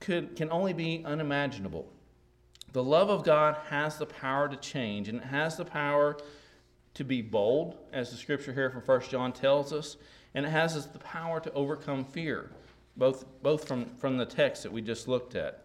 could, 0.00 0.34
can 0.34 0.50
only 0.50 0.72
be 0.72 1.02
unimaginable. 1.04 1.86
The 2.72 2.82
love 2.82 3.10
of 3.10 3.24
God 3.24 3.56
has 3.68 3.98
the 3.98 4.06
power 4.06 4.48
to 4.48 4.56
change, 4.56 5.08
and 5.08 5.18
it 5.18 5.24
has 5.24 5.56
the 5.56 5.64
power 5.64 6.16
to 6.94 7.04
be 7.04 7.22
bold, 7.22 7.76
as 7.92 8.10
the 8.10 8.16
scripture 8.16 8.52
here 8.52 8.70
from 8.70 8.82
1 8.82 9.02
John 9.08 9.32
tells 9.32 9.72
us, 9.72 9.96
and 10.34 10.46
it 10.46 10.50
has 10.50 10.86
the 10.86 10.98
power 10.98 11.40
to 11.40 11.52
overcome 11.52 12.04
fear, 12.04 12.50
both, 12.96 13.24
both 13.42 13.66
from, 13.66 13.86
from 13.96 14.16
the 14.16 14.26
text 14.26 14.62
that 14.62 14.72
we 14.72 14.82
just 14.82 15.08
looked 15.08 15.34
at. 15.34 15.64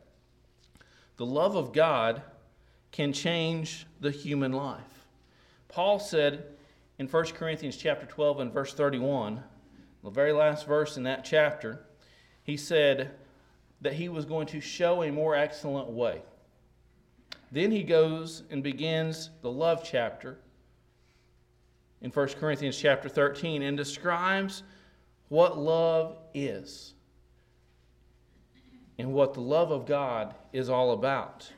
The 1.18 1.26
love 1.26 1.56
of 1.56 1.74
God 1.74 2.22
can 2.92 3.14
change 3.14 3.86
the 4.00 4.12
human 4.12 4.52
life. 4.52 5.08
Paul 5.68 6.00
said 6.00 6.46
in 6.98 7.08
1 7.08 7.26
Corinthians 7.28 7.78
chapter 7.78 8.06
12 8.06 8.40
and 8.40 8.54
verse 8.54 8.74
31, 8.74 9.44
the 10.04 10.10
very 10.10 10.34
last 10.34 10.66
verse 10.66 10.98
in 10.98 11.04
that 11.04 11.26
chapter, 11.26 11.86
he 12.44 12.58
said 12.58 13.12
that 13.82 13.94
he 13.94 14.10
was 14.10 14.26
going 14.26 14.48
to 14.48 14.62
show 14.62 15.04
a 15.04 15.12
more 15.12 15.36
excellent 15.36 15.90
way. 15.90 16.22
Then 17.52 17.72
he 17.72 17.84
goes 17.84 18.44
and 18.50 18.64
begins 18.64 19.30
the 19.42 19.52
love 19.52 19.84
chapter 19.84 20.38
in 22.02 22.12
1 22.12 22.28
Corinthians 22.40 22.78
chapter 22.78 23.10
13 23.10 23.62
and 23.62 23.78
describes 23.78 24.64
what 25.30 25.58
love 25.58 26.18
is 26.34 26.94
and 28.98 29.14
what 29.14 29.34
the 29.34 29.42
love 29.42 29.72
of 29.72 29.86
God 29.86 30.36
is 30.54 30.70
all 30.70 30.92
about. 30.92 31.52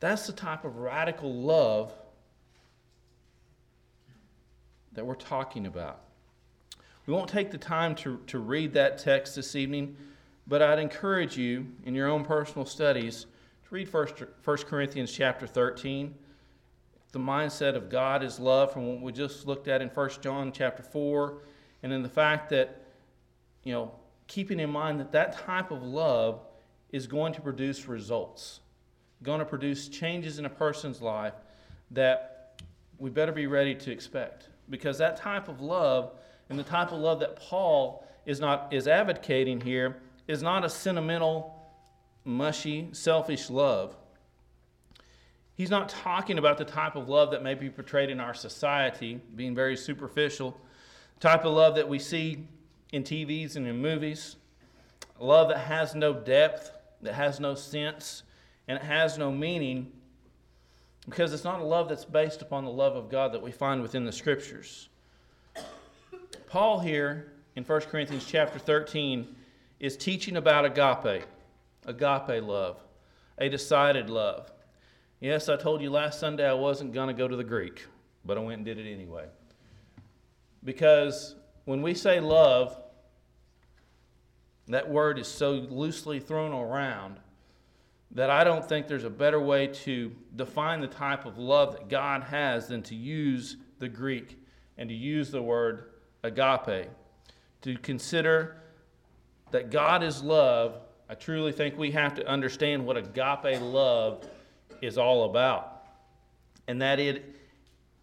That's 0.00 0.26
the 0.26 0.32
type 0.32 0.64
of 0.64 0.76
radical 0.76 1.32
love 1.32 1.92
that 4.92 5.04
we're 5.04 5.14
talking 5.14 5.66
about. 5.66 6.00
We 7.06 7.14
won't 7.14 7.28
take 7.28 7.50
the 7.50 7.58
time 7.58 7.94
to, 7.96 8.20
to 8.28 8.38
read 8.38 8.72
that 8.74 8.98
text 8.98 9.36
this 9.36 9.54
evening, 9.56 9.96
but 10.50 10.60
I'd 10.60 10.78
encourage 10.78 11.38
you 11.38 11.66
in 11.84 11.94
your 11.94 12.08
own 12.08 12.26
personal 12.26 12.66
studies 12.66 13.22
to 13.66 13.74
read 13.74 13.90
1 13.90 14.06
Corinthians 14.66 15.10
chapter 15.10 15.46
13 15.46 16.14
the 17.12 17.18
mindset 17.18 17.74
of 17.74 17.90
God 17.90 18.22
is 18.22 18.38
love 18.38 18.72
from 18.72 18.86
what 18.86 19.00
we 19.00 19.12
just 19.12 19.46
looked 19.46 19.66
at 19.68 19.82
in 19.82 19.88
1 19.88 20.10
John 20.20 20.52
chapter 20.52 20.82
4, 20.82 21.42
and 21.82 21.92
in 21.92 22.02
the 22.02 22.08
fact 22.08 22.50
that, 22.50 22.82
you 23.64 23.72
know, 23.72 23.92
keeping 24.28 24.60
in 24.60 24.70
mind 24.70 25.00
that 25.00 25.10
that 25.12 25.36
type 25.38 25.72
of 25.72 25.82
love 25.82 26.40
is 26.90 27.06
going 27.06 27.32
to 27.32 27.40
produce 27.40 27.88
results, 27.88 28.60
going 29.22 29.40
to 29.40 29.44
produce 29.44 29.88
changes 29.88 30.38
in 30.38 30.44
a 30.44 30.50
person's 30.50 31.02
life 31.02 31.34
that 31.90 32.62
we 32.98 33.10
better 33.10 33.32
be 33.32 33.46
ready 33.46 33.74
to 33.74 33.90
expect. 33.90 34.48
Because 34.68 34.98
that 34.98 35.16
type 35.16 35.48
of 35.48 35.60
love 35.60 36.12
and 36.48 36.56
the 36.56 36.62
type 36.62 36.92
of 36.92 37.00
love 37.00 37.18
that 37.20 37.34
Paul 37.34 38.06
is 38.24 38.38
not 38.38 38.72
is 38.72 38.86
advocating 38.86 39.60
here 39.60 39.96
is 40.30 40.42
not 40.42 40.64
a 40.64 40.68
sentimental 40.68 41.60
mushy, 42.24 42.88
selfish 42.92 43.50
love. 43.50 43.96
He's 45.54 45.70
not 45.70 45.88
talking 45.88 46.38
about 46.38 46.56
the 46.56 46.64
type 46.64 46.94
of 46.94 47.08
love 47.08 47.32
that 47.32 47.42
may 47.42 47.54
be 47.54 47.68
portrayed 47.68 48.10
in 48.10 48.20
our 48.20 48.32
society, 48.32 49.20
being 49.34 49.54
very 49.54 49.76
superficial, 49.76 50.58
type 51.18 51.44
of 51.44 51.52
love 51.52 51.74
that 51.74 51.88
we 51.88 51.98
see 51.98 52.46
in 52.92 53.02
TVs 53.02 53.56
and 53.56 53.66
in 53.66 53.82
movies, 53.82 54.36
love 55.18 55.48
that 55.48 55.58
has 55.58 55.94
no 55.94 56.14
depth, 56.14 56.70
that 57.02 57.14
has 57.14 57.40
no 57.40 57.54
sense, 57.54 58.22
and 58.68 58.78
it 58.78 58.84
has 58.84 59.18
no 59.18 59.32
meaning 59.32 59.90
because 61.08 61.32
it's 61.32 61.44
not 61.44 61.60
a 61.60 61.64
love 61.64 61.88
that's 61.88 62.04
based 62.04 62.40
upon 62.40 62.64
the 62.64 62.70
love 62.70 62.94
of 62.94 63.10
God 63.10 63.32
that 63.32 63.42
we 63.42 63.50
find 63.50 63.82
within 63.82 64.04
the 64.04 64.12
scriptures. 64.12 64.88
Paul 66.46 66.78
here 66.78 67.32
in 67.56 67.64
1 67.64 67.80
Corinthians 67.82 68.24
chapter 68.24 68.58
13 68.58 69.36
is 69.80 69.96
teaching 69.96 70.36
about 70.36 70.66
agape, 70.66 71.24
agape 71.86 72.42
love, 72.44 72.76
a 73.38 73.48
decided 73.48 74.10
love. 74.10 74.52
Yes, 75.20 75.48
I 75.48 75.56
told 75.56 75.80
you 75.80 75.90
last 75.90 76.20
Sunday 76.20 76.48
I 76.48 76.52
wasn't 76.52 76.92
going 76.92 77.08
to 77.08 77.14
go 77.14 77.26
to 77.26 77.36
the 77.36 77.44
Greek, 77.44 77.86
but 78.24 78.36
I 78.36 78.40
went 78.40 78.58
and 78.58 78.64
did 78.64 78.78
it 78.78 78.90
anyway. 78.90 79.24
Because 80.62 81.34
when 81.64 81.80
we 81.80 81.94
say 81.94 82.20
love, 82.20 82.78
that 84.68 84.88
word 84.88 85.18
is 85.18 85.26
so 85.26 85.52
loosely 85.52 86.20
thrown 86.20 86.52
around 86.52 87.18
that 88.12 88.28
I 88.28 88.44
don't 88.44 88.66
think 88.68 88.86
there's 88.86 89.04
a 89.04 89.10
better 89.10 89.40
way 89.40 89.68
to 89.68 90.12
define 90.36 90.80
the 90.80 90.88
type 90.88 91.24
of 91.24 91.38
love 91.38 91.72
that 91.72 91.88
God 91.88 92.22
has 92.24 92.68
than 92.68 92.82
to 92.84 92.94
use 92.94 93.56
the 93.78 93.88
Greek 93.88 94.38
and 94.76 94.88
to 94.88 94.94
use 94.94 95.30
the 95.30 95.42
word 95.42 95.90
agape. 96.22 96.88
To 97.62 97.76
consider 97.78 98.56
that 99.50 99.70
God 99.70 100.02
is 100.02 100.22
love, 100.22 100.80
I 101.08 101.14
truly 101.14 101.52
think 101.52 101.76
we 101.76 101.90
have 101.92 102.14
to 102.14 102.26
understand 102.26 102.84
what 102.84 102.96
agape 102.96 103.60
love 103.60 104.24
is 104.80 104.96
all 104.96 105.24
about. 105.24 105.84
And 106.68 106.80
that 106.82 107.00
it 107.00 107.36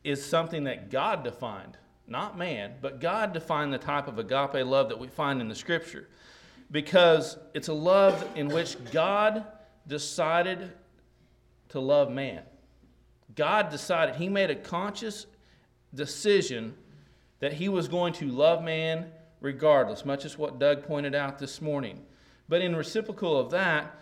is 0.04 0.24
something 0.24 0.66
that 0.66 0.90
God 0.90 1.24
defined, 1.24 1.78
not 2.08 2.38
man, 2.38 2.74
but 2.82 3.00
God 3.00 3.34
defined 3.34 3.74
the 3.74 3.78
type 3.78 4.08
of 4.08 4.20
agape 4.20 4.66
love 4.66 4.90
that 4.90 5.00
we 5.00 5.08
find 5.08 5.42
in 5.42 5.48
the 5.48 5.56
scripture. 5.56 6.08
Because 6.70 7.38
it's 7.54 7.70
a 7.70 7.74
love 7.74 8.28
in 8.36 8.50
which 8.50 8.76
God 8.92 9.46
decided 9.88 10.74
to 11.70 11.80
love 11.80 12.12
man. 12.12 12.42
God 13.36 13.70
decided, 13.70 14.16
He 14.16 14.28
made 14.28 14.50
a 14.50 14.56
conscious 14.56 15.28
decision 15.94 16.74
that 17.40 17.54
He 17.54 17.70
was 17.70 17.88
going 17.88 18.14
to 18.14 18.28
love 18.28 18.64
man 18.64 19.12
regardless, 19.42 20.06
much 20.06 20.26
as 20.26 20.38
what 20.38 20.60
Doug 20.60 20.84
pointed 20.84 21.16
out 21.16 21.40
this 21.40 21.62
morning. 21.62 22.04
But 22.50 22.62
in 22.62 22.76
reciprocal 22.76 23.38
of 23.38 23.52
that, 23.52 23.96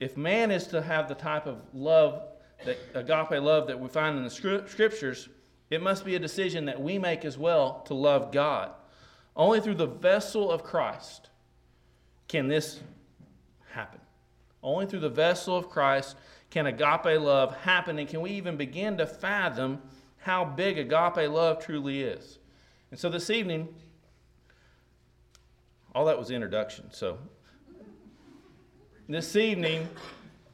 if 0.00 0.16
man 0.16 0.50
is 0.50 0.66
to 0.68 0.80
have 0.80 1.08
the 1.08 1.14
type 1.14 1.46
of 1.46 1.60
love, 1.74 2.22
that 2.64 2.78
agape 2.94 3.42
love 3.42 3.66
that 3.66 3.78
we 3.78 3.88
find 3.88 4.16
in 4.16 4.24
the 4.24 4.30
scriptures, 4.30 5.28
it 5.70 5.82
must 5.82 6.04
be 6.04 6.14
a 6.14 6.20
decision 6.20 6.64
that 6.66 6.80
we 6.80 6.98
make 6.98 7.24
as 7.24 7.36
well 7.36 7.82
to 7.86 7.94
love 7.94 8.32
God. 8.32 8.70
Only 9.36 9.60
through 9.60 9.74
the 9.74 9.86
vessel 9.86 10.50
of 10.50 10.64
Christ 10.64 11.30
can 12.26 12.48
this 12.48 12.80
happen. 13.72 14.00
Only 14.62 14.86
through 14.86 15.00
the 15.00 15.08
vessel 15.08 15.56
of 15.56 15.68
Christ 15.68 16.16
can 16.50 16.66
agape 16.66 17.20
love 17.20 17.56
happen, 17.58 17.98
and 17.98 18.08
can 18.08 18.20
we 18.20 18.30
even 18.30 18.56
begin 18.56 18.96
to 18.98 19.06
fathom 19.06 19.80
how 20.18 20.44
big 20.44 20.78
agape 20.78 21.30
love 21.30 21.64
truly 21.64 22.02
is. 22.02 22.38
And 22.90 22.98
so 22.98 23.08
this 23.08 23.30
evening, 23.30 23.68
all 25.98 26.04
that 26.04 26.16
was 26.16 26.30
introduction. 26.30 26.84
So 26.92 27.18
this 29.08 29.34
evening, 29.34 29.88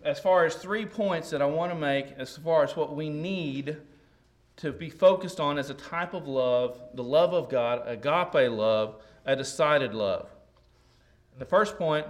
as 0.02 0.18
far 0.18 0.46
as 0.46 0.54
three 0.54 0.86
points 0.86 1.28
that 1.28 1.42
I 1.42 1.44
want 1.44 1.70
to 1.70 1.78
make, 1.78 2.14
as 2.16 2.38
far 2.38 2.64
as 2.64 2.74
what 2.74 2.96
we 2.96 3.10
need 3.10 3.76
to 4.56 4.72
be 4.72 4.88
focused 4.88 5.40
on 5.40 5.58
as 5.58 5.68
a 5.68 5.74
type 5.74 6.14
of 6.14 6.26
love, 6.26 6.80
the 6.94 7.04
love 7.04 7.34
of 7.34 7.50
God, 7.50 7.82
agape 7.84 8.50
love, 8.50 9.02
a 9.26 9.36
decided 9.36 9.92
love. 9.92 10.30
The 11.38 11.44
first 11.44 11.76
point 11.76 12.06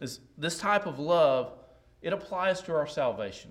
is 0.00 0.20
this 0.36 0.56
type 0.56 0.86
of 0.86 1.00
love, 1.00 1.50
it 2.00 2.12
applies 2.12 2.62
to 2.62 2.76
our 2.76 2.86
salvation. 2.86 3.50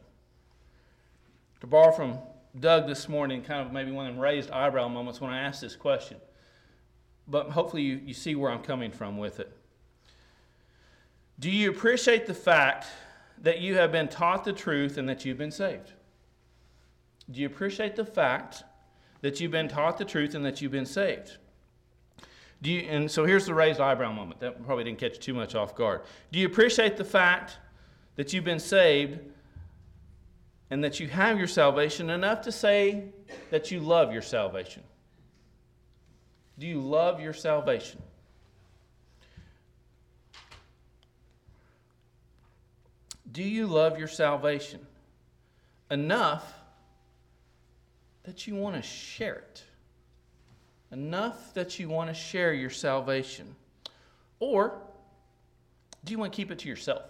To 1.60 1.67
borrow 1.67 1.91
from 1.91 2.17
Doug 2.57 2.88
this 2.88 3.10
morning, 3.10 3.41
kind 3.41 3.67
of 3.67 3.73
maybe 3.73 3.91
one 3.91 4.07
of 4.07 4.13
them 4.13 4.23
raised 4.23 4.51
eyebrow 4.51 4.88
moments 4.88 5.19
when 5.19 5.31
I 5.31 5.41
asked 5.41 5.60
this 5.60 5.75
question. 5.75 6.15
But 7.27 7.49
hopefully 7.49 7.83
you, 7.83 8.01
you 8.05 8.13
see 8.13 8.35
where 8.35 8.51
I'm 8.51 8.63
coming 8.63 8.91
from 8.91 9.17
with 9.17 9.39
it. 9.39 9.51
Do 11.39 11.51
you 11.51 11.69
appreciate 11.69 12.25
the 12.25 12.33
fact 12.33 12.87
that 13.41 13.59
you 13.59 13.75
have 13.75 13.91
been 13.91 14.07
taught 14.07 14.43
the 14.43 14.53
truth 14.53 14.97
and 14.97 15.07
that 15.09 15.25
you've 15.25 15.37
been 15.37 15.51
saved? 15.51 15.91
Do 17.29 17.41
you 17.41 17.47
appreciate 17.47 17.95
the 17.95 18.05
fact 18.05 18.63
that 19.21 19.39
you've 19.39 19.51
been 19.51 19.67
taught 19.67 19.97
the 19.97 20.05
truth 20.05 20.33
and 20.33 20.45
that 20.45 20.61
you've 20.61 20.71
been 20.71 20.85
saved? 20.85 21.37
Do 22.61 22.71
you, 22.71 22.81
and 22.89 23.09
so 23.11 23.25
here's 23.25 23.45
the 23.45 23.53
raised 23.53 23.79
eyebrow 23.79 24.11
moment. 24.11 24.39
That 24.39 24.65
probably 24.65 24.85
didn't 24.85 24.99
catch 24.99 25.19
too 25.19 25.33
much 25.33 25.53
off 25.53 25.75
guard. 25.75 26.01
Do 26.31 26.39
you 26.39 26.47
appreciate 26.47 26.97
the 26.97 27.03
fact 27.03 27.57
that 28.15 28.33
you've 28.33 28.43
been 28.43 28.59
saved 28.59 29.19
and 30.71 30.83
that 30.83 30.99
you 30.99 31.07
have 31.07 31.37
your 31.37 31.47
salvation 31.47 32.09
enough 32.09 32.41
to 32.41 32.51
say 32.51 33.05
that 33.51 33.69
you 33.69 33.79
love 33.79 34.11
your 34.11 34.23
salvation? 34.23 34.81
Do 36.60 36.67
you 36.67 36.80
love 36.80 37.20
your 37.20 37.34
salvation? 37.34 38.02
Do 43.32 43.43
you 43.43 43.67
love 43.67 44.00
your 44.00 44.08
salvation 44.08 44.80
enough 45.91 46.54
that 48.24 48.48
you 48.48 48.56
want 48.56 48.76
to 48.76 48.82
share 48.82 49.36
it? 49.36 49.63
enough 50.91 51.54
that 51.54 51.80
you 51.80 51.89
want 51.89 52.10
to 52.10 52.13
share 52.13 52.54
your 52.54 52.70
salvation? 52.70 53.56
Or 54.39 54.80
do 56.04 56.12
you 56.12 56.20
want 56.20 56.32
to 56.32 56.36
keep 56.36 56.52
it 56.52 56.60
to 56.60 56.70
yourself? 56.70 57.10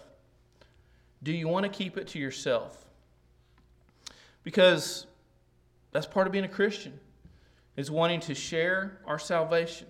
Do 1.23 1.31
you 1.31 1.47
want 1.47 1.63
to 1.63 1.69
keep 1.69 1.97
it 1.97 2.07
to 2.09 2.19
yourself? 2.19 2.85
Because 4.43 5.05
that's 5.91 6.05
part 6.05 6.27
of 6.27 6.33
being 6.33 6.45
a 6.45 6.49
Christian, 6.49 6.99
is 7.77 7.89
wanting 7.89 8.19
to 8.21 8.35
share 8.35 8.99
our 9.05 9.17
salvation. 9.19 9.87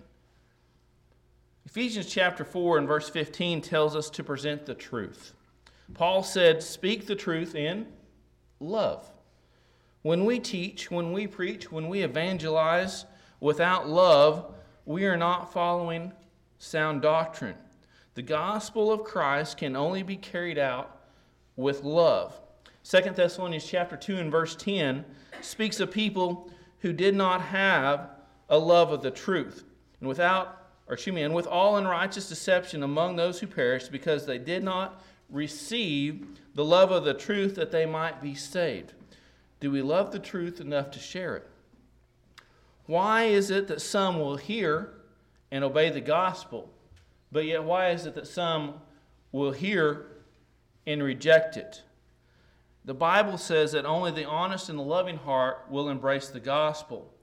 Ephesians 1.65 2.05
chapter 2.05 2.45
4 2.45 2.77
and 2.77 2.87
verse 2.87 3.09
15 3.09 3.61
tells 3.61 3.95
us 3.95 4.09
to 4.11 4.23
present 4.23 4.67
the 4.67 4.75
truth. 4.75 5.33
Paul 5.95 6.21
said, 6.21 6.61
Speak 6.61 7.07
the 7.07 7.15
truth 7.15 7.55
in 7.55 7.87
love. 8.59 9.09
When 10.03 10.25
we 10.25 10.39
teach, 10.39 10.91
when 10.91 11.11
we 11.11 11.25
preach, 11.25 11.71
when 11.71 11.87
we 11.87 12.03
evangelize, 12.03 13.05
Without 13.39 13.87
love, 13.87 14.53
we 14.85 15.05
are 15.05 15.17
not 15.17 15.53
following 15.53 16.11
sound 16.57 17.01
doctrine. 17.01 17.55
The 18.15 18.23
gospel 18.23 18.91
of 18.91 19.03
Christ 19.03 19.57
can 19.57 19.75
only 19.75 20.01
be 20.01 20.15
carried 20.15 20.57
out 20.57 21.01
with 21.55 21.83
love. 21.83 22.39
2 22.83 23.01
Thessalonians 23.15 23.67
chapter 23.67 23.95
2 23.95 24.17
and 24.17 24.31
verse 24.31 24.55
10 24.55 25.05
speaks 25.41 25.79
of 25.79 25.91
people 25.91 26.49
who 26.79 26.93
did 26.93 27.15
not 27.15 27.41
have 27.41 28.09
a 28.49 28.57
love 28.57 28.91
of 28.91 29.01
the 29.01 29.11
truth. 29.11 29.63
And 29.99 30.07
without, 30.07 30.69
or 30.87 30.93
excuse 30.93 31.15
me, 31.15 31.23
and 31.23 31.33
with 31.33 31.47
all 31.47 31.77
unrighteous 31.77 32.29
deception 32.29 32.83
among 32.83 33.15
those 33.15 33.39
who 33.39 33.47
perished, 33.47 33.91
because 33.91 34.25
they 34.25 34.37
did 34.37 34.63
not 34.63 35.01
receive 35.29 36.25
the 36.55 36.65
love 36.65 36.91
of 36.91 37.03
the 37.03 37.13
truth 37.13 37.55
that 37.55 37.71
they 37.71 37.85
might 37.85 38.21
be 38.21 38.35
saved. 38.35 38.93
Do 39.59 39.71
we 39.71 39.81
love 39.81 40.11
the 40.11 40.19
truth 40.19 40.61
enough 40.61 40.91
to 40.91 40.99
share 40.99 41.35
it? 41.35 41.49
Why 42.85 43.23
is 43.25 43.51
it 43.51 43.67
that 43.67 43.81
some 43.81 44.19
will 44.19 44.37
hear 44.37 44.93
and 45.51 45.63
obey 45.63 45.89
the 45.89 46.01
gospel, 46.01 46.69
but 47.31 47.45
yet 47.45 47.63
why 47.63 47.89
is 47.89 48.05
it 48.05 48.15
that 48.15 48.27
some 48.27 48.75
will 49.31 49.51
hear 49.51 50.07
and 50.85 51.03
reject 51.03 51.57
it? 51.57 51.81
The 52.87 52.93
Bible 52.93 53.37
says 53.37 53.73
that 53.73 53.85
only 53.85 54.11
the 54.11 54.23
honest 54.23 54.69
and 54.69 54.79
the 54.79 54.83
loving 54.83 55.17
heart 55.17 55.65
will 55.69 55.89
embrace 55.89 56.29
the 56.29 56.39
gospel. 56.39 57.13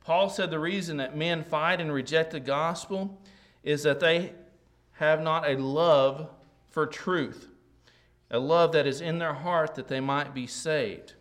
Paul 0.00 0.30
said 0.30 0.50
the 0.50 0.58
reason 0.58 0.96
that 0.96 1.14
men 1.14 1.44
fight 1.44 1.82
and 1.82 1.92
reject 1.92 2.30
the 2.30 2.40
gospel 2.40 3.20
is 3.62 3.82
that 3.82 4.00
they 4.00 4.32
have 4.92 5.20
not 5.20 5.46
a 5.46 5.58
love 5.58 6.30
for 6.70 6.86
truth, 6.86 7.50
a 8.30 8.38
love 8.38 8.72
that 8.72 8.86
is 8.86 9.02
in 9.02 9.18
their 9.18 9.34
heart 9.34 9.74
that 9.74 9.86
they 9.86 10.00
might 10.00 10.32
be 10.32 10.46
saved. 10.46 11.12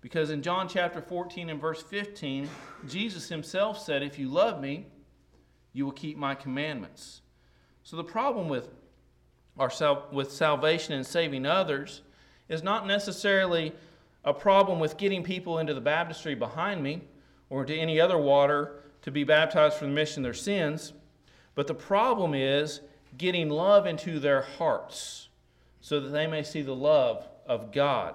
Because 0.00 0.30
in 0.30 0.40
John 0.40 0.66
chapter 0.66 1.02
14 1.02 1.50
and 1.50 1.60
verse 1.60 1.82
15, 1.82 2.48
Jesus 2.88 3.28
himself 3.28 3.78
said, 3.78 4.02
If 4.02 4.18
you 4.18 4.30
love 4.30 4.58
me, 4.58 4.86
you 5.74 5.84
will 5.84 5.92
keep 5.92 6.16
my 6.16 6.34
commandments. 6.34 7.20
So 7.82 7.98
the 7.98 8.04
problem 8.04 8.48
with, 8.48 8.70
our 9.58 9.70
with 10.10 10.32
salvation 10.32 10.94
and 10.94 11.06
saving 11.06 11.44
others 11.44 12.00
is 12.48 12.62
not 12.62 12.86
necessarily 12.86 13.72
a 14.24 14.32
problem 14.32 14.80
with 14.80 14.96
getting 14.96 15.22
people 15.22 15.58
into 15.58 15.74
the 15.74 15.80
baptistry 15.80 16.34
behind 16.34 16.82
me 16.82 17.02
or 17.50 17.64
to 17.64 17.76
any 17.76 18.00
other 18.00 18.18
water 18.18 18.82
to 19.02 19.10
be 19.10 19.24
baptized 19.24 19.76
for 19.76 19.84
the 19.84 19.90
remission 19.90 20.22
of 20.22 20.24
their 20.24 20.34
sins, 20.34 20.92
but 21.54 21.66
the 21.66 21.74
problem 21.74 22.34
is 22.34 22.80
getting 23.18 23.48
love 23.50 23.86
into 23.86 24.18
their 24.18 24.42
hearts. 24.42 25.28
so 25.80 26.00
that 26.00 26.08
they 26.08 26.26
may 26.26 26.42
see 26.42 26.62
the 26.62 26.74
love 26.74 27.28
of 27.46 27.70
God. 27.70 28.14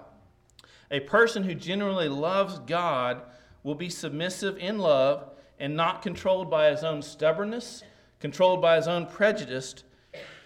A 0.89 1.01
person 1.01 1.43
who 1.43 1.53
genuinely 1.53 2.09
loves 2.09 2.57
God 2.65 3.21
will 3.61 3.75
be 3.75 3.89
submissive 3.89 4.57
in 4.57 4.79
love 4.79 5.29
and 5.59 5.75
not 5.75 6.01
controlled 6.01 6.49
by 6.49 6.71
his 6.71 6.83
own 6.83 7.03
stubbornness, 7.03 7.83
controlled 8.19 8.59
by 8.59 8.75
his 8.75 8.87
own 8.87 9.05
prejudice, 9.05 9.75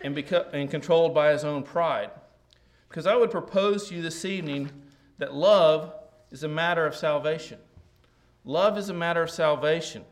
and, 0.01 0.17
and 0.17 0.69
controlled 0.69 1.13
by 1.13 1.31
his 1.31 1.45
own 1.45 1.63
pride. 1.63 2.11
Because 2.93 3.07
I 3.07 3.15
would 3.15 3.31
propose 3.31 3.87
to 3.87 3.95
you 3.95 4.03
this 4.03 4.23
evening 4.23 4.69
that 5.17 5.33
love 5.33 5.95
is 6.29 6.43
a 6.43 6.47
matter 6.47 6.85
of 6.85 6.95
salvation. 6.95 7.57
Love 8.45 8.77
is 8.77 8.89
a 8.89 8.93
matter 8.93 9.23
of 9.23 9.31
salvation. 9.31 10.05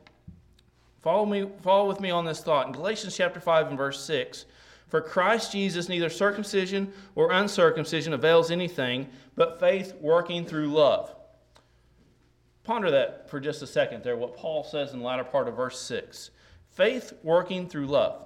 Follow, 1.03 1.27
me, 1.27 1.47
follow 1.61 1.87
with 1.87 1.99
me 1.99 2.09
on 2.09 2.25
this 2.25 2.41
thought. 2.41 2.65
In 2.65 2.73
Galatians 2.73 3.15
chapter 3.15 3.39
5 3.39 3.67
and 3.67 3.77
verse 3.77 4.03
6, 4.03 4.45
for 4.87 4.99
Christ 4.99 5.51
Jesus, 5.51 5.89
neither 5.89 6.09
circumcision 6.09 6.91
or 7.13 7.31
uncircumcision 7.31 8.13
avails 8.13 8.49
anything, 8.49 9.07
but 9.35 9.59
faith 9.59 9.93
working 10.01 10.43
through 10.43 10.69
love. 10.69 11.13
Ponder 12.63 12.89
that 12.89 13.29
for 13.29 13.39
just 13.39 13.61
a 13.61 13.67
second 13.67 14.01
there, 14.03 14.17
what 14.17 14.35
Paul 14.35 14.63
says 14.63 14.91
in 14.91 15.01
the 15.01 15.05
latter 15.05 15.23
part 15.23 15.47
of 15.47 15.55
verse 15.55 15.79
6. 15.81 16.31
Faith 16.71 17.13
working 17.21 17.69
through 17.69 17.85
love. 17.85 18.23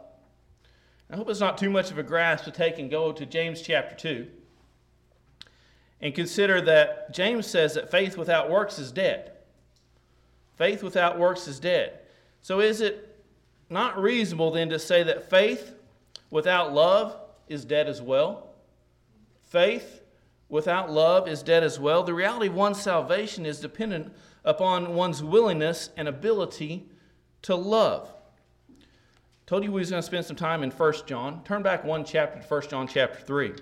I 1.10 1.18
hope 1.18 1.30
it's 1.30 1.42
not 1.42 1.58
too 1.58 1.70
much 1.70 1.92
of 1.92 1.98
a 1.98 2.04
grasp 2.04 2.46
to 2.46 2.52
take 2.52 2.80
and 2.80 2.90
go 2.90 3.12
to 3.12 3.26
James 3.26 3.62
chapter 3.62 3.96
2 3.98 4.28
and 6.02 6.14
consider 6.14 6.62
that 6.62 7.14
James 7.14 7.48
says 7.48 7.74
that 7.76 7.92
faith 7.92 8.18
without 8.18 8.50
works 8.50 8.80
is 8.80 8.92
dead. 8.92 9.32
Faith 10.56 10.84
without 10.84 11.18
works 11.18 11.48
is 11.48 11.60
dead. 11.60 12.00
So 12.42 12.60
is 12.60 12.82
it 12.82 13.24
not 13.70 14.02
reasonable 14.02 14.52
then 14.52 14.70
to 14.70 14.80
say 14.80 15.04
that 15.04 15.30
faith 15.30 15.74
without 16.30 16.74
love 16.74 17.18
is 17.48 17.66
dead 17.66 17.88
as 17.88 18.02
well? 18.02 18.50
Faith 19.44 20.02
without 20.50 20.92
love 20.92 21.28
is 21.28 21.44
dead 21.44 21.64
as 21.64 21.80
well. 21.80 22.04
The 22.04 22.14
reality 22.14 22.48
of 22.48 22.56
one's 22.56 22.82
salvation 22.82 23.46
is 23.46 23.60
dependent 23.60 24.14
upon 24.44 24.94
one's 24.94 25.24
willingness 25.24 25.90
and 25.98 26.08
ability 26.08 26.88
to 27.44 27.56
love. 27.56 28.14
Told 29.46 29.64
you 29.64 29.72
we 29.72 29.82
was 29.82 29.90
going 29.90 30.02
to 30.02 30.06
spend 30.06 30.26
some 30.26 30.36
time 30.36 30.64
in 30.64 30.72
1 30.72 30.94
John. 31.06 31.44
Turn 31.44 31.62
back 31.62 31.84
one 31.84 32.04
chapter 32.04 32.40
to 32.40 32.48
1 32.48 32.62
John 32.70 32.88
chapter 32.88 33.20
3. 33.20 33.54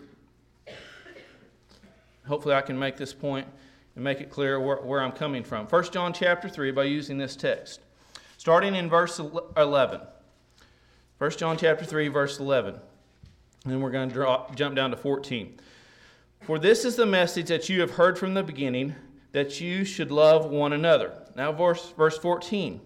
Hopefully 2.27 2.55
I 2.55 2.61
can 2.61 2.77
make 2.77 2.97
this 2.97 3.13
point 3.13 3.47
and 3.95 4.03
make 4.03 4.21
it 4.21 4.29
clear 4.29 4.59
where, 4.59 4.77
where 4.77 5.01
I'm 5.01 5.11
coming 5.11 5.43
from. 5.43 5.67
1 5.67 5.91
John 5.91 6.13
chapter 6.13 6.49
3 6.49 6.71
by 6.71 6.83
using 6.83 7.17
this 7.17 7.35
text 7.35 7.81
starting 8.43 8.75
in 8.75 8.89
verse 8.89 9.21
11. 9.55 10.01
1 11.17 11.31
John 11.31 11.55
chapter 11.55 11.85
3, 11.85 12.09
verse 12.09 12.41
11. 12.41 12.73
And 13.63 13.71
then 13.71 13.79
we're 13.79 13.89
going 13.89 14.09
to 14.09 14.13
draw, 14.13 14.51
jump 14.53 14.75
down 14.75 14.91
to 14.91 14.97
14. 14.97 15.57
For 16.41 16.59
this 16.59 16.83
is 16.83 16.97
the 16.97 17.05
message 17.05 17.47
that 17.47 17.69
you 17.69 17.79
have 17.79 17.91
heard 17.91 18.19
from 18.19 18.33
the 18.33 18.43
beginning, 18.43 18.95
that 19.31 19.61
you 19.61 19.85
should 19.85 20.11
love 20.11 20.45
one 20.47 20.73
another. 20.73 21.13
Now, 21.37 21.53
verse, 21.53 21.93
verse 21.97 22.17
14. 22.17 22.81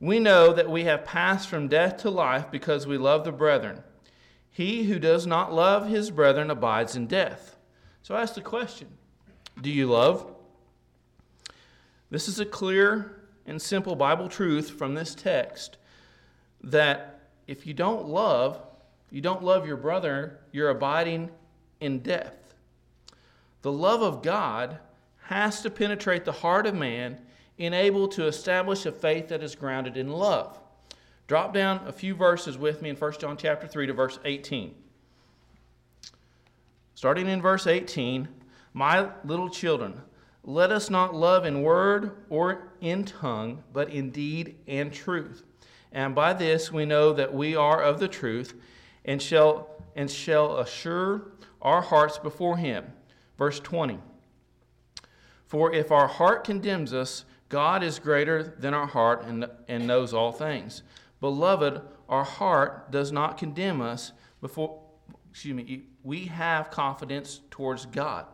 We 0.00 0.18
know 0.18 0.54
that 0.54 0.70
we 0.70 0.84
have 0.84 1.04
passed 1.04 1.50
from 1.50 1.68
death 1.68 1.98
to 1.98 2.10
life 2.10 2.50
because 2.50 2.86
we 2.86 2.96
love 2.96 3.24
the 3.24 3.32
brethren. 3.32 3.82
He 4.50 4.84
who 4.84 4.98
does 4.98 5.26
not 5.26 5.52
love 5.52 5.90
his 5.90 6.10
brethren 6.10 6.50
abides 6.50 6.96
in 6.96 7.06
death. 7.06 7.57
So 8.08 8.14
I 8.14 8.22
ask 8.22 8.32
the 8.32 8.40
question 8.40 8.88
Do 9.60 9.68
you 9.68 9.84
love? 9.84 10.34
This 12.10 12.26
is 12.26 12.40
a 12.40 12.46
clear 12.46 13.20
and 13.44 13.60
simple 13.60 13.96
Bible 13.96 14.30
truth 14.30 14.70
from 14.70 14.94
this 14.94 15.14
text 15.14 15.76
that 16.64 17.20
if 17.46 17.66
you 17.66 17.74
don't 17.74 18.08
love, 18.08 18.62
you 19.10 19.20
don't 19.20 19.44
love 19.44 19.66
your 19.66 19.76
brother, 19.76 20.38
you're 20.52 20.70
abiding 20.70 21.28
in 21.80 21.98
death. 21.98 22.54
The 23.60 23.72
love 23.72 24.00
of 24.00 24.22
God 24.22 24.78
has 25.24 25.60
to 25.60 25.68
penetrate 25.68 26.24
the 26.24 26.32
heart 26.32 26.66
of 26.66 26.74
man 26.74 27.20
and 27.58 27.74
able 27.74 28.08
to 28.08 28.26
establish 28.26 28.86
a 28.86 28.92
faith 28.92 29.28
that 29.28 29.42
is 29.42 29.54
grounded 29.54 29.98
in 29.98 30.08
love. 30.08 30.58
Drop 31.26 31.52
down 31.52 31.86
a 31.86 31.92
few 31.92 32.14
verses 32.14 32.56
with 32.56 32.80
me 32.80 32.88
in 32.88 32.96
1 32.96 33.12
John 33.20 33.36
chapter 33.36 33.66
3 33.66 33.86
to 33.88 33.92
verse 33.92 34.18
18. 34.24 34.74
Starting 36.98 37.28
in 37.28 37.40
verse 37.40 37.68
18, 37.68 38.26
my 38.72 39.08
little 39.22 39.48
children, 39.48 40.02
let 40.42 40.72
us 40.72 40.90
not 40.90 41.14
love 41.14 41.44
in 41.44 41.62
word 41.62 42.24
or 42.28 42.72
in 42.80 43.04
tongue, 43.04 43.62
but 43.72 43.88
in 43.90 44.10
deed 44.10 44.56
and 44.66 44.92
truth. 44.92 45.44
And 45.92 46.12
by 46.12 46.32
this 46.32 46.72
we 46.72 46.84
know 46.84 47.12
that 47.12 47.32
we 47.32 47.54
are 47.54 47.80
of 47.80 48.00
the 48.00 48.08
truth 48.08 48.52
and 49.04 49.22
shall, 49.22 49.70
and 49.94 50.10
shall 50.10 50.58
assure 50.58 51.30
our 51.62 51.82
hearts 51.82 52.18
before 52.18 52.56
him. 52.56 52.84
Verse 53.38 53.60
20. 53.60 54.00
For 55.46 55.72
if 55.72 55.92
our 55.92 56.08
heart 56.08 56.42
condemns 56.42 56.92
us, 56.92 57.24
God 57.48 57.84
is 57.84 58.00
greater 58.00 58.42
than 58.42 58.74
our 58.74 58.88
heart 58.88 59.24
and, 59.24 59.46
and 59.68 59.86
knows 59.86 60.12
all 60.12 60.32
things. 60.32 60.82
Beloved, 61.20 61.80
our 62.08 62.24
heart 62.24 62.90
does 62.90 63.12
not 63.12 63.38
condemn 63.38 63.80
us 63.80 64.10
before, 64.40 64.80
excuse 65.30 65.54
me, 65.54 65.82
we 66.02 66.26
have 66.26 66.70
confidence 66.70 67.40
towards 67.50 67.86
God. 67.86 68.26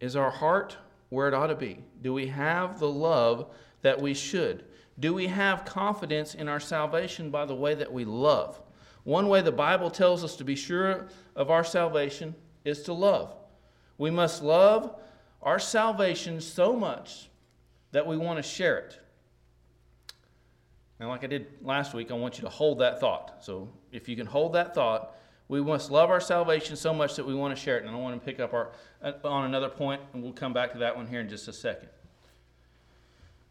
Is 0.00 0.16
our 0.16 0.30
heart 0.30 0.76
where 1.10 1.28
it 1.28 1.34
ought 1.34 1.46
to 1.48 1.54
be? 1.54 1.78
Do 2.02 2.12
we 2.12 2.26
have 2.26 2.78
the 2.78 2.88
love 2.88 3.46
that 3.82 4.00
we 4.00 4.14
should? 4.14 4.64
Do 4.98 5.14
we 5.14 5.26
have 5.26 5.64
confidence 5.64 6.34
in 6.34 6.48
our 6.48 6.60
salvation 6.60 7.30
by 7.30 7.44
the 7.44 7.54
way 7.54 7.74
that 7.74 7.92
we 7.92 8.04
love? 8.04 8.60
One 9.04 9.28
way 9.28 9.40
the 9.40 9.52
Bible 9.52 9.90
tells 9.90 10.22
us 10.22 10.36
to 10.36 10.44
be 10.44 10.54
sure 10.54 11.08
of 11.34 11.50
our 11.50 11.64
salvation 11.64 12.34
is 12.64 12.82
to 12.82 12.92
love. 12.92 13.34
We 13.98 14.10
must 14.10 14.42
love 14.42 14.94
our 15.42 15.58
salvation 15.58 16.40
so 16.40 16.74
much 16.74 17.28
that 17.90 18.06
we 18.06 18.16
want 18.16 18.38
to 18.38 18.42
share 18.42 18.78
it. 18.78 18.98
And 21.02 21.10
like 21.10 21.24
I 21.24 21.26
did 21.26 21.48
last 21.62 21.94
week, 21.94 22.12
I 22.12 22.14
want 22.14 22.38
you 22.38 22.42
to 22.42 22.48
hold 22.48 22.78
that 22.78 23.00
thought. 23.00 23.38
So 23.40 23.68
if 23.90 24.08
you 24.08 24.14
can 24.14 24.24
hold 24.24 24.52
that 24.52 24.72
thought, 24.72 25.16
we 25.48 25.60
must 25.60 25.90
love 25.90 26.10
our 26.10 26.20
salvation 26.20 26.76
so 26.76 26.94
much 26.94 27.16
that 27.16 27.26
we 27.26 27.34
want 27.34 27.56
to 27.56 27.60
share 27.60 27.76
it. 27.76 27.84
And 27.84 27.92
I 27.92 27.98
want 27.98 28.14
to 28.14 28.24
pick 28.24 28.38
up 28.38 28.54
our, 28.54 28.70
uh, 29.02 29.10
on 29.24 29.44
another 29.44 29.68
point, 29.68 30.00
and 30.12 30.22
we'll 30.22 30.32
come 30.32 30.52
back 30.52 30.70
to 30.74 30.78
that 30.78 30.96
one 30.96 31.08
here 31.08 31.18
in 31.18 31.28
just 31.28 31.48
a 31.48 31.52
second. 31.52 31.88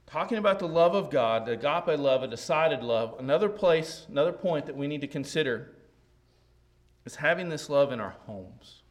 Talking 0.07 0.37
about 0.37 0.59
the 0.59 0.67
love 0.69 0.95
of 0.95 1.09
God, 1.09 1.45
the 1.45 1.51
agape 1.51 1.99
love, 1.99 2.23
a 2.23 2.27
decided 2.27 2.83
love, 2.83 3.15
another 3.19 3.49
place, 3.49 4.05
another 4.09 4.31
point 4.31 4.65
that 4.67 4.77
we 4.77 4.87
need 4.87 5.01
to 5.01 5.07
consider 5.07 5.73
is 7.03 7.17
having 7.17 7.49
this 7.49 7.69
love 7.69 7.91
in 7.91 7.99
our 7.99 8.15
homes. 8.27 8.81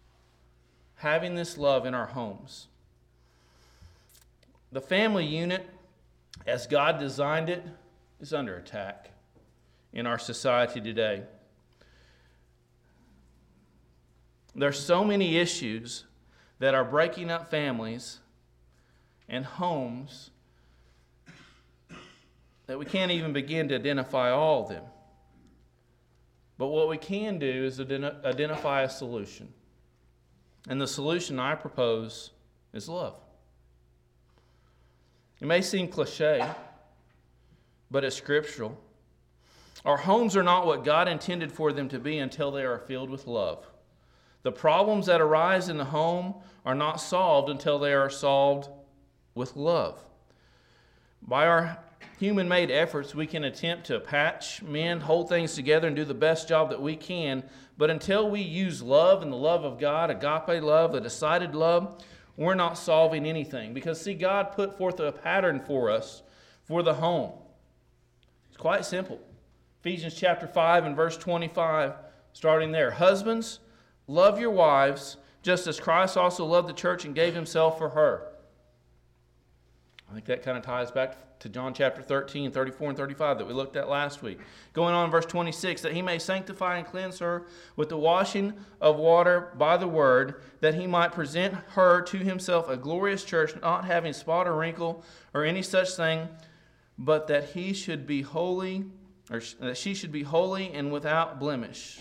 Having 0.97 1.35
this 1.35 1.57
love 1.57 1.87
in 1.87 1.95
our 1.95 2.09
homes. 2.09 2.67
The 4.71 4.83
family 4.83 5.25
unit, 5.25 5.67
as 6.47 6.67
God 6.67 6.99
designed 6.99 7.49
it, 7.49 7.65
is 8.21 8.33
under 8.33 8.57
attack 8.57 9.11
in 9.93 10.07
our 10.07 10.19
society 10.19 10.81
today. 10.81 11.23
There's 14.55 14.79
so 14.79 15.05
many 15.05 15.37
issues 15.37 16.05
that 16.59 16.75
are 16.75 16.85
breaking 16.85 17.31
up 17.31 17.51
families 17.51 18.19
and 19.29 19.45
homes 19.45 20.31
that 22.67 22.79
we 22.79 22.85
can't 22.85 23.11
even 23.11 23.33
begin 23.33 23.69
to 23.69 23.75
identify 23.75 24.31
all 24.31 24.63
of 24.63 24.69
them. 24.69 24.85
But 26.59 26.69
what 26.69 26.89
we 26.89 26.99
can 26.99 27.39
do 27.39 27.65
is 27.65 27.81
identify 27.81 28.83
a 28.83 28.89
solution. 28.89 29.53
And 30.69 30.81
the 30.81 30.87
solution 30.87 31.39
I 31.39 31.55
propose 31.55 32.33
is 32.75 32.89
love. 32.89 33.15
It 35.41 35.47
may 35.47 35.63
seem 35.63 35.89
cliche, 35.89 36.47
but 37.91 38.05
it's 38.05 38.17
scriptural. 38.17 38.79
Our 39.85 39.97
homes 39.97 40.37
are 40.37 40.43
not 40.43 40.67
what 40.67 40.85
God 40.85 41.09
intended 41.09 41.53
for 41.53 41.73
them 41.73 41.89
to 41.89 41.99
be 41.99 42.19
until 42.19 42.51
they 42.51 42.65
are 42.65 42.79
filled 42.79 43.11
with 43.11 43.27
love. 43.27 43.67
The 44.43 44.53
problems 44.53 45.07
that 45.07 45.21
arise 45.21 45.69
in 45.69 45.77
the 45.77 45.85
home 45.85 46.35
are 46.65 46.75
not 46.75 47.01
solved 47.01 47.49
until 47.49 47.79
they 47.79 47.93
are 47.93 48.11
solved 48.11 48.69
with 49.35 49.57
love. 49.57 50.03
By 51.23 51.47
our 51.47 51.79
human 52.19 52.49
made 52.49 52.71
efforts, 52.71 53.15
we 53.15 53.27
can 53.27 53.45
attempt 53.45 53.87
to 53.87 54.01
patch, 54.01 54.63
mend, 54.63 55.03
hold 55.03 55.29
things 55.29 55.55
together, 55.55 55.87
and 55.87 55.97
do 55.97 56.05
the 56.05 56.15
best 56.15 56.49
job 56.49 56.71
that 56.71 56.81
we 56.81 56.97
can. 56.97 57.43
But 57.77 57.91
until 57.91 58.31
we 58.31 58.41
use 58.41 58.83
love 58.83 59.23
and 59.23 59.33
the 59.33 59.37
love 59.37 59.65
of 59.65 59.79
God, 59.79 60.11
agape 60.11 60.63
love, 60.63 60.93
the 60.93 61.01
decided 61.01 61.55
love, 61.55 62.03
we're 62.37 62.55
not 62.55 62.79
solving 62.79 63.27
anything. 63.27 63.75
Because, 63.75 64.01
see, 64.01 64.15
God 64.15 64.53
put 64.53 64.77
forth 64.77 65.01
a 65.01 65.13
pattern 65.13 65.61
for 65.61 65.91
us 65.91 66.23
for 66.65 66.83
the 66.83 66.95
home. 66.95 67.33
Quite 68.61 68.85
simple. 68.85 69.19
Ephesians 69.81 70.15
chapter 70.15 70.47
5 70.47 70.85
and 70.85 70.95
verse 70.95 71.17
25, 71.17 71.95
starting 72.35 72.73
there. 72.73 72.91
Husbands, 72.91 73.59
Love 74.07 74.39
your 74.39 74.51
wives, 74.51 75.17
just 75.41 75.67
as 75.67 75.81
Christ 75.81 76.19
also 76.19 76.45
loved 76.45 76.69
the 76.69 76.75
church 76.75 77.07
and 77.07 77.15
gave 77.15 77.35
himself 77.35 77.79
for 77.79 77.89
her. 77.89 78.27
I 80.11 80.13
think 80.13 80.27
that 80.27 80.43
kind 80.43 80.59
of 80.59 80.63
ties 80.63 80.91
back 80.91 81.39
to 81.39 81.49
John 81.49 81.73
chapter 81.73 82.03
13, 82.03 82.51
34, 82.51 82.89
and 82.91 82.99
35 82.99 83.39
that 83.39 83.47
we 83.47 83.55
looked 83.55 83.77
at 83.77 83.89
last 83.89 84.21
week. 84.21 84.41
Going 84.75 84.95
on, 84.95 85.11
verse 85.11 85.25
26, 85.25 85.81
that 85.81 85.95
he 85.95 86.03
may 86.03 86.19
sanctify 86.19 86.77
and 86.77 86.87
cleanse 86.87 87.19
her 87.21 87.47
with 87.77 87.89
the 87.89 87.97
washing 87.97 88.53
of 88.79 88.97
water 88.97 89.55
by 89.57 89.79
the 89.79 89.89
word, 89.89 90.43
that 90.61 90.75
he 90.75 90.87
might 90.87 91.13
present 91.13 91.55
her 91.71 92.03
to 92.03 92.19
himself 92.19 92.69
a 92.69 92.77
glorious 92.77 93.25
church, 93.25 93.55
not 93.63 93.87
having 93.87 94.13
spot 94.13 94.47
or 94.47 94.55
wrinkle 94.55 95.03
or 95.33 95.47
any 95.47 95.63
such 95.63 95.93
thing, 95.93 96.29
but 97.03 97.29
that 97.29 97.51
he 97.51 97.73
should 97.73 98.07
be 98.07 98.21
holy, 98.21 98.85
or 99.31 99.41
that 99.61 99.79
she 99.79 99.95
should 99.95 100.13
be 100.13 100.23
holy 100.23 100.71
and 100.71 100.93
without 100.93 101.41
blemish. 101.41 102.01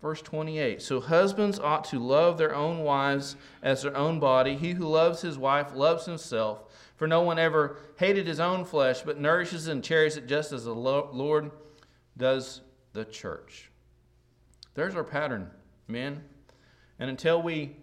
Verse 0.00 0.22
28 0.22 0.80
So 0.80 1.00
husbands 1.00 1.58
ought 1.58 1.84
to 1.86 1.98
love 1.98 2.38
their 2.38 2.54
own 2.54 2.84
wives 2.84 3.34
as 3.60 3.82
their 3.82 3.96
own 3.96 4.20
body. 4.20 4.54
He 4.54 4.70
who 4.70 4.86
loves 4.86 5.20
his 5.20 5.36
wife 5.36 5.74
loves 5.74 6.06
himself. 6.06 6.62
For 6.94 7.08
no 7.08 7.22
one 7.22 7.40
ever 7.40 7.78
hated 7.98 8.26
his 8.26 8.38
own 8.38 8.64
flesh, 8.64 9.02
but 9.02 9.18
nourishes 9.18 9.66
and 9.66 9.82
cherishes 9.82 10.18
it 10.18 10.26
just 10.26 10.52
as 10.52 10.64
the 10.64 10.74
Lord 10.74 11.50
does 12.16 12.60
the 12.92 13.04
church. 13.04 13.70
There's 14.74 14.94
our 14.94 15.02
pattern, 15.02 15.50
men. 15.88 16.22
And 17.00 17.10
until 17.10 17.42
we 17.42 17.76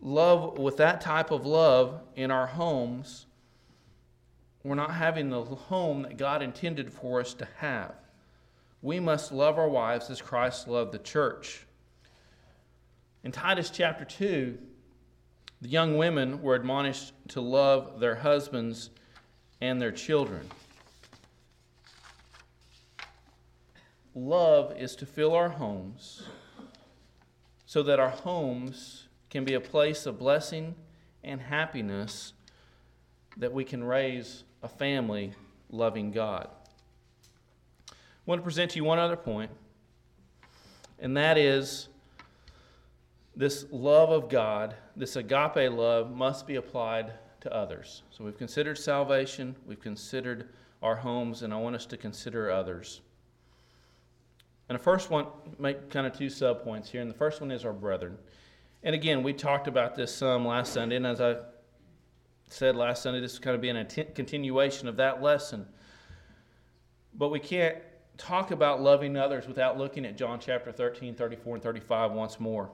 love 0.00 0.58
with 0.58 0.76
that 0.76 1.00
type 1.00 1.32
of 1.32 1.46
love 1.46 2.00
in 2.14 2.30
our 2.30 2.46
homes, 2.46 3.26
we're 4.68 4.74
not 4.74 4.94
having 4.94 5.30
the 5.30 5.44
home 5.44 6.02
that 6.02 6.16
God 6.16 6.42
intended 6.42 6.92
for 6.92 7.20
us 7.20 7.34
to 7.34 7.46
have. 7.58 7.94
We 8.82 8.98
must 9.00 9.30
love 9.30 9.58
our 9.58 9.68
wives 9.68 10.10
as 10.10 10.20
Christ 10.20 10.66
loved 10.66 10.92
the 10.92 10.98
church. 10.98 11.66
In 13.22 13.32
Titus 13.32 13.70
chapter 13.70 14.04
2, 14.04 14.58
the 15.62 15.68
young 15.68 15.96
women 15.96 16.42
were 16.42 16.54
admonished 16.54 17.12
to 17.28 17.40
love 17.40 18.00
their 18.00 18.16
husbands 18.16 18.90
and 19.60 19.80
their 19.80 19.92
children. 19.92 20.48
Love 24.14 24.76
is 24.76 24.96
to 24.96 25.06
fill 25.06 25.34
our 25.34 25.50
homes 25.50 26.24
so 27.66 27.82
that 27.82 28.00
our 28.00 28.10
homes 28.10 29.08
can 29.30 29.44
be 29.44 29.54
a 29.54 29.60
place 29.60 30.06
of 30.06 30.18
blessing 30.18 30.74
and 31.22 31.40
happiness 31.40 32.32
that 33.36 33.52
we 33.52 33.64
can 33.64 33.84
raise 33.84 34.44
a 34.66 34.68
family 34.68 35.32
loving 35.70 36.10
God. 36.10 36.48
I 37.88 37.94
want 38.26 38.40
to 38.40 38.42
present 38.42 38.72
to 38.72 38.78
you 38.78 38.84
one 38.84 38.98
other 38.98 39.16
point, 39.16 39.52
and 40.98 41.16
that 41.16 41.38
is 41.38 41.86
this 43.36 43.64
love 43.70 44.10
of 44.10 44.28
God, 44.28 44.74
this 44.96 45.14
agape 45.14 45.70
love, 45.70 46.10
must 46.10 46.48
be 46.48 46.56
applied 46.56 47.12
to 47.42 47.54
others. 47.54 48.02
So 48.10 48.24
we've 48.24 48.36
considered 48.36 48.76
salvation, 48.76 49.54
we've 49.68 49.80
considered 49.80 50.48
our 50.82 50.96
homes, 50.96 51.42
and 51.42 51.54
I 51.54 51.58
want 51.58 51.76
us 51.76 51.86
to 51.86 51.96
consider 51.96 52.50
others. 52.50 53.02
And 54.68 54.76
the 54.76 54.82
first 54.82 55.10
one, 55.10 55.26
make 55.60 55.90
kind 55.90 56.08
of 56.08 56.12
two 56.12 56.26
subpoints 56.26 56.88
here, 56.88 57.02
and 57.02 57.08
the 57.08 57.14
first 57.14 57.40
one 57.40 57.52
is 57.52 57.64
our 57.64 57.72
brethren. 57.72 58.18
And 58.82 58.96
again, 58.96 59.22
we 59.22 59.32
talked 59.32 59.68
about 59.68 59.94
this 59.94 60.12
some 60.12 60.44
last 60.44 60.72
Sunday, 60.72 60.96
and 60.96 61.06
as 61.06 61.20
I 61.20 61.36
said 62.48 62.76
last 62.76 63.02
Sunday, 63.02 63.20
this 63.20 63.32
is 63.32 63.38
kind 63.38 63.54
of 63.54 63.60
being 63.60 63.76
a 63.76 63.84
continuation 63.84 64.88
of 64.88 64.96
that 64.96 65.22
lesson. 65.22 65.66
But 67.14 67.30
we 67.30 67.40
can't 67.40 67.76
talk 68.18 68.50
about 68.50 68.80
loving 68.80 69.16
others 69.16 69.46
without 69.46 69.78
looking 69.78 70.04
at 70.06 70.16
John 70.16 70.38
chapter 70.38 70.72
13, 70.72 71.14
34, 71.14 71.54
and 71.54 71.62
35 71.62 72.12
once 72.12 72.40
more. 72.40 72.70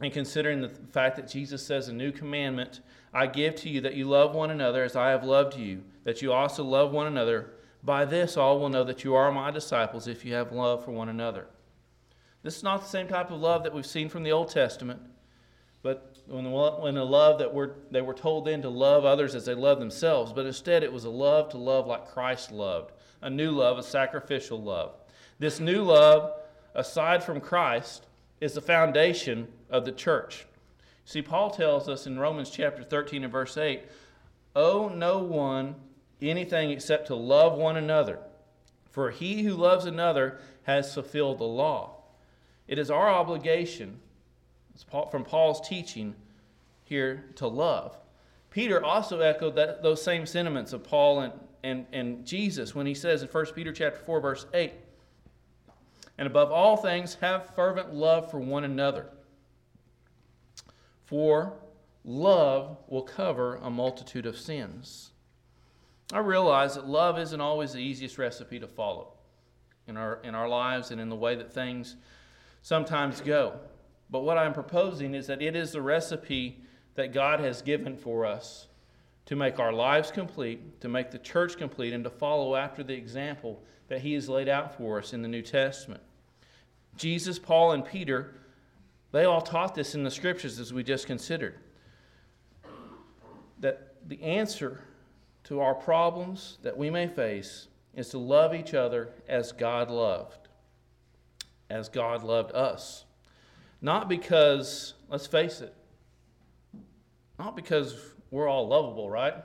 And 0.00 0.12
considering 0.12 0.60
the 0.60 0.68
fact 0.68 1.16
that 1.16 1.28
Jesus 1.28 1.64
says, 1.64 1.88
A 1.88 1.92
new 1.92 2.12
commandment 2.12 2.80
I 3.14 3.26
give 3.26 3.54
to 3.56 3.70
you, 3.70 3.80
that 3.82 3.94
you 3.94 4.04
love 4.04 4.34
one 4.34 4.50
another 4.50 4.84
as 4.84 4.96
I 4.96 5.10
have 5.10 5.24
loved 5.24 5.56
you, 5.56 5.82
that 6.04 6.20
you 6.20 6.32
also 6.32 6.62
love 6.62 6.92
one 6.92 7.06
another. 7.06 7.52
By 7.82 8.04
this 8.04 8.36
all 8.36 8.58
will 8.58 8.68
know 8.68 8.84
that 8.84 9.04
you 9.04 9.14
are 9.14 9.32
my 9.32 9.50
disciples 9.50 10.06
if 10.06 10.24
you 10.24 10.34
have 10.34 10.52
love 10.52 10.84
for 10.84 10.90
one 10.90 11.08
another. 11.08 11.46
This 12.42 12.56
is 12.56 12.62
not 12.62 12.82
the 12.82 12.88
same 12.88 13.08
type 13.08 13.30
of 13.30 13.40
love 13.40 13.62
that 13.62 13.74
we've 13.74 13.86
seen 13.86 14.08
from 14.08 14.22
the 14.22 14.32
Old 14.32 14.50
Testament, 14.50 15.00
but 15.86 16.16
when 16.26 16.50
when 16.50 16.96
the 16.96 17.04
love 17.04 17.38
that 17.38 17.54
we're, 17.54 17.74
they 17.92 18.00
were 18.00 18.12
told 18.12 18.44
then 18.44 18.60
to 18.62 18.68
love 18.68 19.04
others 19.04 19.36
as 19.36 19.44
they 19.44 19.54
love 19.54 19.78
themselves, 19.78 20.32
but 20.32 20.44
instead 20.44 20.82
it 20.82 20.92
was 20.92 21.04
a 21.04 21.10
love 21.10 21.48
to 21.50 21.58
love 21.58 21.86
like 21.86 22.08
Christ 22.08 22.50
loved, 22.50 22.90
a 23.22 23.30
new 23.30 23.52
love, 23.52 23.78
a 23.78 23.84
sacrificial 23.84 24.60
love. 24.60 24.96
This 25.38 25.60
new 25.60 25.84
love, 25.84 26.40
aside 26.74 27.22
from 27.22 27.40
Christ, 27.40 28.08
is 28.40 28.54
the 28.54 28.60
foundation 28.60 29.46
of 29.70 29.84
the 29.84 29.92
church. 29.92 30.46
See, 31.04 31.22
Paul 31.22 31.50
tells 31.50 31.88
us 31.88 32.08
in 32.08 32.18
Romans 32.18 32.50
chapter 32.50 32.82
13 32.82 33.22
and 33.22 33.32
verse 33.32 33.56
8 33.56 33.84
owe 34.56 34.88
no 34.88 35.18
one 35.18 35.76
anything 36.20 36.72
except 36.72 37.06
to 37.06 37.14
love 37.14 37.56
one 37.56 37.76
another, 37.76 38.18
for 38.90 39.12
he 39.12 39.44
who 39.44 39.54
loves 39.54 39.84
another 39.84 40.40
has 40.64 40.92
fulfilled 40.92 41.38
the 41.38 41.44
law. 41.44 42.02
It 42.66 42.76
is 42.76 42.90
our 42.90 43.08
obligation, 43.08 44.00
from 45.10 45.24
Paul's 45.24 45.66
teaching 45.66 46.14
here, 46.84 47.24
to 47.36 47.48
love. 47.48 47.96
Peter 48.50 48.82
also 48.82 49.20
echoed 49.20 49.56
that, 49.56 49.82
those 49.82 50.02
same 50.02 50.24
sentiments 50.24 50.72
of 50.72 50.84
Paul 50.84 51.20
and, 51.20 51.32
and, 51.62 51.86
and 51.92 52.24
Jesus 52.24 52.74
when 52.74 52.86
he 52.86 52.94
says 52.94 53.22
in 53.22 53.28
1 53.28 53.46
Peter 53.54 53.72
chapter 53.72 53.98
4, 54.00 54.20
verse 54.20 54.46
8, 54.54 54.72
and 56.18 56.26
above 56.26 56.50
all 56.50 56.76
things, 56.76 57.16
have 57.20 57.54
fervent 57.54 57.92
love 57.92 58.30
for 58.30 58.38
one 58.38 58.64
another. 58.64 59.06
For 61.04 61.52
love 62.04 62.78
will 62.88 63.02
cover 63.02 63.56
a 63.56 63.68
multitude 63.68 64.26
of 64.26 64.38
sins. 64.38 65.10
I 66.12 66.18
realize 66.18 66.76
that 66.76 66.86
love 66.86 67.18
isn't 67.18 67.40
always 67.40 67.72
the 67.72 67.80
easiest 67.80 68.16
recipe 68.16 68.60
to 68.60 68.68
follow 68.68 69.08
in 69.88 69.96
our, 69.96 70.20
in 70.22 70.34
our 70.34 70.48
lives 70.48 70.92
and 70.92 71.00
in 71.00 71.08
the 71.08 71.16
way 71.16 71.34
that 71.34 71.52
things 71.52 71.96
sometimes 72.62 73.20
go. 73.20 73.58
But 74.10 74.20
what 74.20 74.38
I'm 74.38 74.52
proposing 74.52 75.14
is 75.14 75.26
that 75.26 75.42
it 75.42 75.56
is 75.56 75.72
the 75.72 75.82
recipe 75.82 76.60
that 76.94 77.12
God 77.12 77.40
has 77.40 77.62
given 77.62 77.96
for 77.96 78.24
us 78.24 78.68
to 79.26 79.36
make 79.36 79.58
our 79.58 79.72
lives 79.72 80.10
complete, 80.10 80.80
to 80.80 80.88
make 80.88 81.10
the 81.10 81.18
church 81.18 81.56
complete, 81.56 81.92
and 81.92 82.04
to 82.04 82.10
follow 82.10 82.54
after 82.54 82.82
the 82.82 82.94
example 82.94 83.62
that 83.88 84.00
He 84.00 84.14
has 84.14 84.28
laid 84.28 84.48
out 84.48 84.76
for 84.76 84.98
us 84.98 85.12
in 85.12 85.22
the 85.22 85.28
New 85.28 85.42
Testament. 85.42 86.02
Jesus, 86.96 87.38
Paul, 87.38 87.72
and 87.72 87.84
Peter, 87.84 88.34
they 89.12 89.24
all 89.24 89.42
taught 89.42 89.74
this 89.74 89.94
in 89.94 90.04
the 90.04 90.10
scriptures 90.10 90.58
as 90.58 90.72
we 90.72 90.82
just 90.82 91.06
considered. 91.06 91.56
That 93.60 93.94
the 94.06 94.22
answer 94.22 94.82
to 95.44 95.60
our 95.60 95.74
problems 95.74 96.58
that 96.62 96.76
we 96.76 96.90
may 96.90 97.06
face 97.08 97.68
is 97.94 98.10
to 98.10 98.18
love 98.18 98.54
each 98.54 98.74
other 98.74 99.10
as 99.28 99.52
God 99.52 99.90
loved, 99.90 100.48
as 101.70 101.88
God 101.88 102.22
loved 102.22 102.52
us. 102.52 103.05
Not 103.86 104.08
because, 104.08 104.94
let's 105.08 105.28
face 105.28 105.60
it, 105.60 105.72
not 107.38 107.54
because 107.54 107.96
we're 108.32 108.48
all 108.48 108.66
lovable, 108.66 109.08
right? 109.08 109.36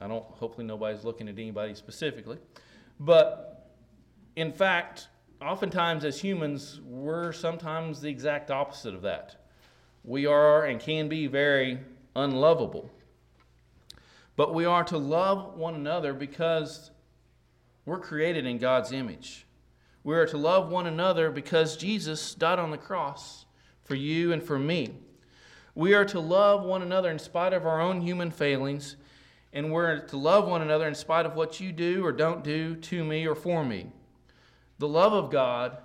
I 0.00 0.08
don't, 0.08 0.24
hopefully, 0.24 0.66
nobody's 0.66 1.04
looking 1.04 1.28
at 1.28 1.38
anybody 1.38 1.76
specifically. 1.76 2.36
But 2.98 3.70
in 4.34 4.50
fact, 4.50 5.06
oftentimes 5.40 6.04
as 6.04 6.20
humans, 6.20 6.80
we're 6.84 7.30
sometimes 7.30 8.00
the 8.00 8.08
exact 8.08 8.50
opposite 8.50 8.92
of 8.92 9.02
that. 9.02 9.36
We 10.02 10.26
are 10.26 10.64
and 10.64 10.80
can 10.80 11.08
be 11.08 11.28
very 11.28 11.78
unlovable. 12.16 12.90
But 14.34 14.52
we 14.52 14.64
are 14.64 14.82
to 14.82 14.98
love 14.98 15.56
one 15.56 15.76
another 15.76 16.12
because 16.12 16.90
we're 17.86 18.00
created 18.00 18.46
in 18.46 18.58
God's 18.58 18.90
image. 18.90 19.46
We 20.04 20.14
are 20.16 20.26
to 20.26 20.36
love 20.36 20.68
one 20.68 20.86
another 20.86 21.30
because 21.30 21.78
Jesus 21.78 22.34
died 22.34 22.58
on 22.58 22.70
the 22.70 22.76
cross 22.78 23.46
for 23.84 23.94
you 23.94 24.32
and 24.32 24.42
for 24.42 24.58
me. 24.58 24.94
We 25.74 25.94
are 25.94 26.04
to 26.04 26.20
love 26.20 26.62
one 26.62 26.82
another 26.82 27.10
in 27.10 27.18
spite 27.18 27.54
of 27.54 27.66
our 27.66 27.80
own 27.80 28.02
human 28.02 28.30
failings, 28.30 28.96
and 29.52 29.72
we're 29.72 30.00
to 30.00 30.16
love 30.18 30.46
one 30.46 30.60
another 30.60 30.86
in 30.86 30.94
spite 30.94 31.24
of 31.24 31.34
what 31.34 31.58
you 31.58 31.72
do 31.72 32.04
or 32.04 32.12
don't 32.12 32.44
do 32.44 32.76
to 32.76 33.02
me 33.02 33.26
or 33.26 33.34
for 33.34 33.64
me. 33.64 33.86
The 34.78 34.88
love 34.88 35.14
of 35.14 35.30
God 35.30 35.78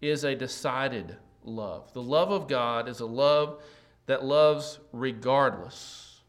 is 0.00 0.24
a 0.24 0.36
decided 0.36 1.16
love. 1.42 1.92
The 1.92 2.02
love 2.02 2.30
of 2.30 2.46
God 2.46 2.88
is 2.88 3.00
a 3.00 3.06
love 3.06 3.62
that 4.06 4.24
loves 4.24 4.78
regardless. 4.92 6.20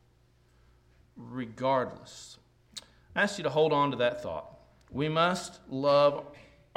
Regardless. 1.15 2.37
I 3.15 3.21
ask 3.21 3.37
you 3.37 3.43
to 3.43 3.49
hold 3.49 3.71
on 3.71 3.91
to 3.91 3.97
that 3.97 4.23
thought. 4.23 4.57
We 4.91 5.09
must 5.09 5.59
love 5.69 6.25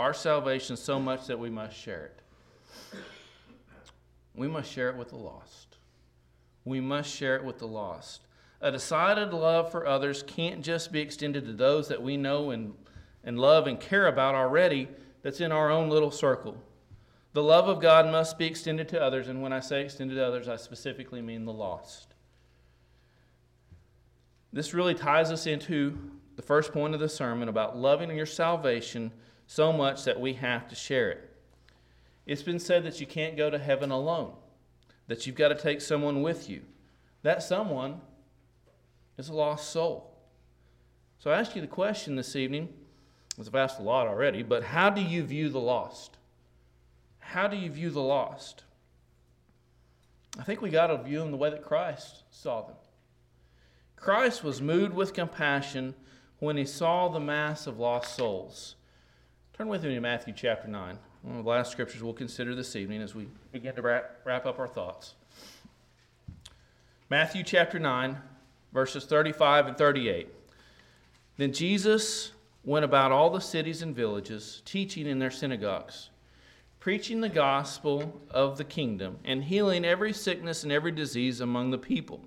our 0.03 0.13
salvation 0.13 0.77
so 0.77 0.99
much 0.99 1.29
that 1.29 1.39
we 1.39 1.49
must 1.49 1.77
share 1.77 2.07
it. 2.07 2.99
We 4.35 4.49
must 4.49 4.71
share 4.71 4.91
it 4.91 4.97
with 4.97 5.11
the 5.11 5.17
lost. 5.17 5.77
We 6.65 6.81
must 6.81 7.09
share 7.09 7.37
it 7.37 7.45
with 7.45 7.61
the 7.61 7.69
lost. 7.69 8.23
A 8.61 8.73
decided 8.73 9.33
love 9.33 9.71
for 9.71 9.87
others 9.87 10.25
can't 10.25 10.61
just 10.61 10.91
be 10.91 11.01
extended 11.01 11.47
to 11.47 11.53
those 11.53 11.87
that 11.87 12.03
we 12.03 12.17
know 12.17 12.51
and, 12.51 12.75
and 13.23 13.39
love 13.39 13.69
and 13.69 13.79
care 13.79 14.09
about 14.09 14.35
already, 14.35 14.89
that's 15.23 15.41
in 15.41 15.53
our 15.53 15.71
own 15.71 15.89
little 15.89 16.11
circle. 16.11 16.57
The 17.33 17.43
love 17.43 17.69
of 17.69 17.81
God 17.81 18.11
must 18.11 18.39
be 18.39 18.47
extended 18.47 18.89
to 18.89 19.01
others, 19.01 19.29
and 19.29 19.41
when 19.41 19.53
I 19.53 19.61
say 19.61 19.83
extended 19.83 20.17
to 20.17 20.27
others, 20.27 20.49
I 20.49 20.57
specifically 20.57 21.23
mean 21.23 21.45
the 21.45 21.53
lost. 21.53 22.15
this 24.53 24.75
really 24.75 24.95
ties 24.95 25.31
us 25.31 25.47
into 25.47 25.97
the 26.35 26.43
first 26.43 26.73
point 26.73 26.93
of 26.93 26.99
the 27.01 27.09
sermon 27.09 27.49
about 27.49 27.77
loving 27.77 28.11
your 28.17 28.27
salvation 28.27 29.13
so 29.53 29.71
much 29.71 30.05
that 30.05 30.19
we 30.19 30.33
have 30.33 30.67
to 30.67 30.75
share 30.75 31.11
it. 31.11 31.31
It's 32.25 32.43
been 32.43 32.59
said 32.59 32.85
that 32.85 33.01
you 33.01 33.07
can't 33.07 33.37
go 33.37 33.51
to 33.51 33.59
heaven 33.59 33.91
alone, 33.91 34.33
that 35.09 35.27
you've 35.27 35.37
got 35.37 35.49
to 35.49 35.55
take 35.55 35.83
someone 35.83 36.23
with 36.23 36.49
you. 36.49 36.63
That 37.23 37.43
someone 37.43 38.01
is 39.19 39.29
a 39.29 39.35
lost 39.35 39.71
soul. 39.71 40.11
So 41.19 41.31
I 41.31 41.39
ask 41.39 41.55
you 41.55 41.61
the 41.61 41.69
question 41.69 42.17
this 42.17 42.35
evening, 42.35 42.71
as 43.39 43.47
I've 43.47 43.55
asked 43.55 43.79
a 43.79 43.83
lot 43.83 44.07
already, 44.07 44.43
but 44.43 44.65
how 44.65 44.89
do 44.89 45.03
you 45.03 45.23
view 45.23 45.51
the 45.51 45.61
lost? 45.61 46.17
How 47.19 47.47
do 47.47 47.57
you 47.57 47.71
view 47.71 47.91
the 47.91 48.01
lost? 48.01 48.65
I 50.39 50.45
think 50.45 50.63
we 50.63 50.71
got 50.71 50.87
to 50.87 50.97
view 50.97 51.19
them 51.19 51.31
the 51.31 51.37
way 51.37 51.51
that 51.51 51.63
Christ 51.63 52.23
saw 52.31 52.63
them. 52.63 52.77
Christ 53.97 54.43
was 54.43 54.63
moved 54.63 54.95
with 54.95 55.13
compassion 55.13 55.95
when 56.39 56.57
he 56.57 56.65
saw 56.65 57.09
the 57.09 57.21
mass 57.21 57.67
of 57.67 57.79
lost 57.79 58.17
souls. 58.17 58.77
Turn 59.59 59.69
with 59.69 59.85
me 59.85 59.95
to 59.95 60.01
Matthew 60.01 60.33
chapter 60.35 60.67
9, 60.67 60.99
one 61.21 61.37
of 61.37 61.45
the 61.45 61.51
last 61.51 61.71
scriptures 61.71 62.03
we'll 62.03 62.15
consider 62.15 62.55
this 62.55 62.75
evening 62.75 63.03
as 63.03 63.15
we 63.15 63.29
begin 63.53 63.75
to 63.75 63.83
wrap, 63.83 64.21
wrap 64.25 64.47
up 64.47 64.59
our 64.59 64.67
thoughts. 64.67 65.13
Matthew 67.11 67.43
chapter 67.43 67.79
9, 67.79 68.17
verses 68.73 69.05
35 69.05 69.67
and 69.67 69.77
38. 69.77 70.29
Then 71.37 71.53
Jesus 71.53 72.33
went 72.65 72.87
about 72.87 73.13
all 73.13 73.29
the 73.29 73.41
cities 73.41 73.83
and 73.83 73.95
villages, 73.95 74.63
teaching 74.65 75.07
in 75.07 75.19
their 75.19 75.31
synagogues, 75.31 76.09
preaching 76.81 77.21
the 77.21 77.29
gospel 77.29 78.23
of 78.31 78.57
the 78.57 78.65
kingdom, 78.65 79.19
and 79.23 79.45
healing 79.45 79.85
every 79.85 80.15
sickness 80.15 80.63
and 80.63 80.73
every 80.73 80.93
disease 80.93 81.43
among 81.43 81.71
the 81.71 81.79
people. 81.79 82.23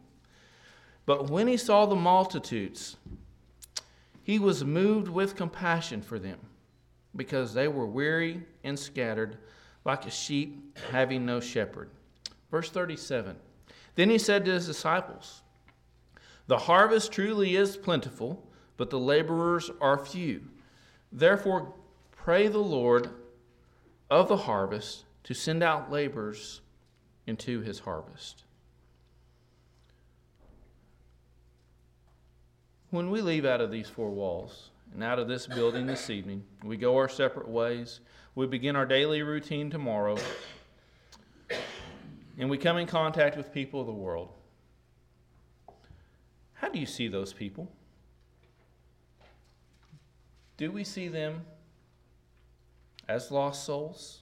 But 1.08 1.32
when 1.32 1.48
he 1.48 1.58
saw 1.58 1.88
the 1.88 1.96
multitudes, 1.96 2.98
he 4.22 4.38
was 4.38 4.64
moved 4.64 5.08
with 5.08 5.36
compassion 5.36 6.04
for 6.04 6.20
them, 6.20 6.38
because 7.16 7.54
they 7.54 7.68
were 7.68 7.86
weary 7.86 8.44
and 8.64 8.78
scattered, 8.78 9.38
like 9.84 10.06
a 10.06 10.12
sheep 10.12 10.78
having 10.92 11.26
no 11.26 11.40
shepherd. 11.40 11.90
Verse 12.52 12.70
37 12.70 13.36
Then 13.96 14.10
he 14.10 14.18
said 14.18 14.46
to 14.46 14.52
his 14.52 14.66
disciples, 14.66 15.42
The 16.48 16.58
harvest 16.58 17.12
truly 17.12 17.56
is 17.56 17.78
plentiful, 17.78 18.48
but 18.78 18.90
the 18.90 19.00
laborers 19.00 19.72
are 19.80 19.98
few. 19.98 20.42
Therefore, 21.12 21.74
pray 22.12 22.48
the 22.48 22.58
Lord 22.58 23.10
of 24.10 24.28
the 24.28 24.38
harvest 24.38 25.06
to 25.24 25.34
send 25.34 25.64
out 25.64 25.92
laborers 25.92 26.62
into 27.26 27.62
his 27.62 27.80
harvest. 27.80 28.44
When 32.92 33.10
we 33.10 33.22
leave 33.22 33.46
out 33.46 33.62
of 33.62 33.72
these 33.72 33.90
four 33.90 34.12
walls 34.12 34.70
and 34.94 35.04
out 35.04 35.20
of 35.20 35.28
this 35.28 35.48
building 35.48 35.86
this 35.86 36.10
evening, 36.10 36.44
we 36.64 36.78
go 36.78 36.96
our 36.98 37.10
separate 37.10 37.48
ways. 37.48 38.00
We 38.36 38.48
begin 38.48 38.76
our 38.76 38.86
daily 38.86 39.22
routine 39.22 39.70
tomorrow, 39.70 40.18
and 42.38 42.50
we 42.50 42.58
come 42.58 42.78
in 42.78 42.88
contact 42.88 43.38
with 43.38 43.54
people 43.54 43.82
of 43.82 43.88
the 43.88 43.94
world. 43.94 44.30
How 46.54 46.70
do 46.70 46.80
you 46.80 46.86
see 46.86 47.08
those 47.08 47.34
people? 47.34 47.72
Do 50.58 50.72
we 50.72 50.84
see 50.84 51.08
them 51.08 51.46
as 53.08 53.32
lost 53.32 53.66
souls? 53.66 54.22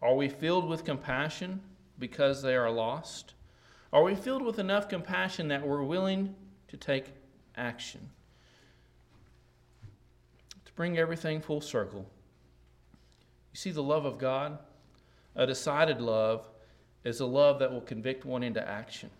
Are 0.00 0.14
we 0.14 0.28
filled 0.28 0.68
with 0.68 0.84
compassion 0.84 1.60
because 1.98 2.42
they 2.42 2.56
are 2.56 2.70
lost? 2.70 3.34
Are 3.92 4.02
we 4.02 4.14
filled 4.14 4.42
with 4.42 4.58
enough 4.58 4.88
compassion 4.88 5.48
that 5.48 5.66
we're 5.66 5.82
willing 5.82 6.34
to 6.68 6.76
take 6.76 7.12
action? 7.56 8.10
To 10.72 10.76
bring 10.76 10.96
everything 10.96 11.42
full 11.42 11.60
circle, 11.60 12.06
you 13.52 13.58
see, 13.58 13.72
the 13.72 13.82
love 13.82 14.06
of 14.06 14.16
God, 14.16 14.58
a 15.36 15.46
decided 15.46 16.00
love, 16.00 16.48
is 17.04 17.20
a 17.20 17.26
love 17.26 17.58
that 17.58 17.70
will 17.70 17.82
convict 17.82 18.24
one 18.24 18.42
into 18.42 18.66
action. 18.66 19.10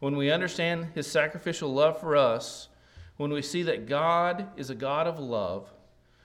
When 0.00 0.16
we 0.16 0.32
understand 0.32 0.88
His 0.96 1.06
sacrificial 1.06 1.72
love 1.72 2.00
for 2.00 2.16
us, 2.16 2.68
when 3.18 3.32
we 3.32 3.40
see 3.40 3.62
that 3.62 3.86
God 3.86 4.48
is 4.56 4.68
a 4.68 4.74
God 4.74 5.06
of 5.06 5.20
love, 5.20 5.70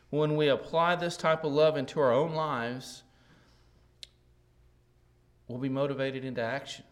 when 0.09 0.35
we 0.35 0.47
apply 0.47 0.95
this 0.95 1.15
type 1.15 1.43
of 1.43 1.53
love 1.53 1.77
into 1.77 1.99
our 1.99 2.11
own 2.11 2.33
lives, 2.33 3.03
we'll 5.47 5.59
be 5.59 5.69
motivated 5.69 6.25
into 6.25 6.41
action 6.41 6.85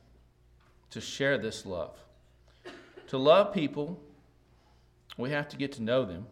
to 0.91 1.01
share 1.01 1.39
this 1.39 1.65
love. 1.65 1.97
To 3.07 3.17
love 3.17 3.51
people, 3.51 3.99
we 5.17 5.31
have 5.31 5.49
to 5.49 5.57
get 5.57 5.71
to 5.73 5.81
know 5.81 6.05
them. 6.05 6.27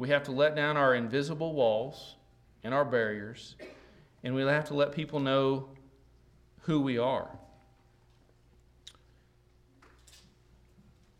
We 0.00 0.08
have 0.08 0.22
to 0.24 0.32
let 0.32 0.56
down 0.56 0.78
our 0.78 0.94
invisible 0.94 1.52
walls 1.52 2.14
and 2.64 2.72
our 2.72 2.86
barriers, 2.86 3.56
and 4.24 4.34
we 4.34 4.40
have 4.40 4.64
to 4.68 4.74
let 4.74 4.92
people 4.92 5.20
know 5.20 5.68
who 6.60 6.80
we 6.80 6.96
are. 6.96 7.28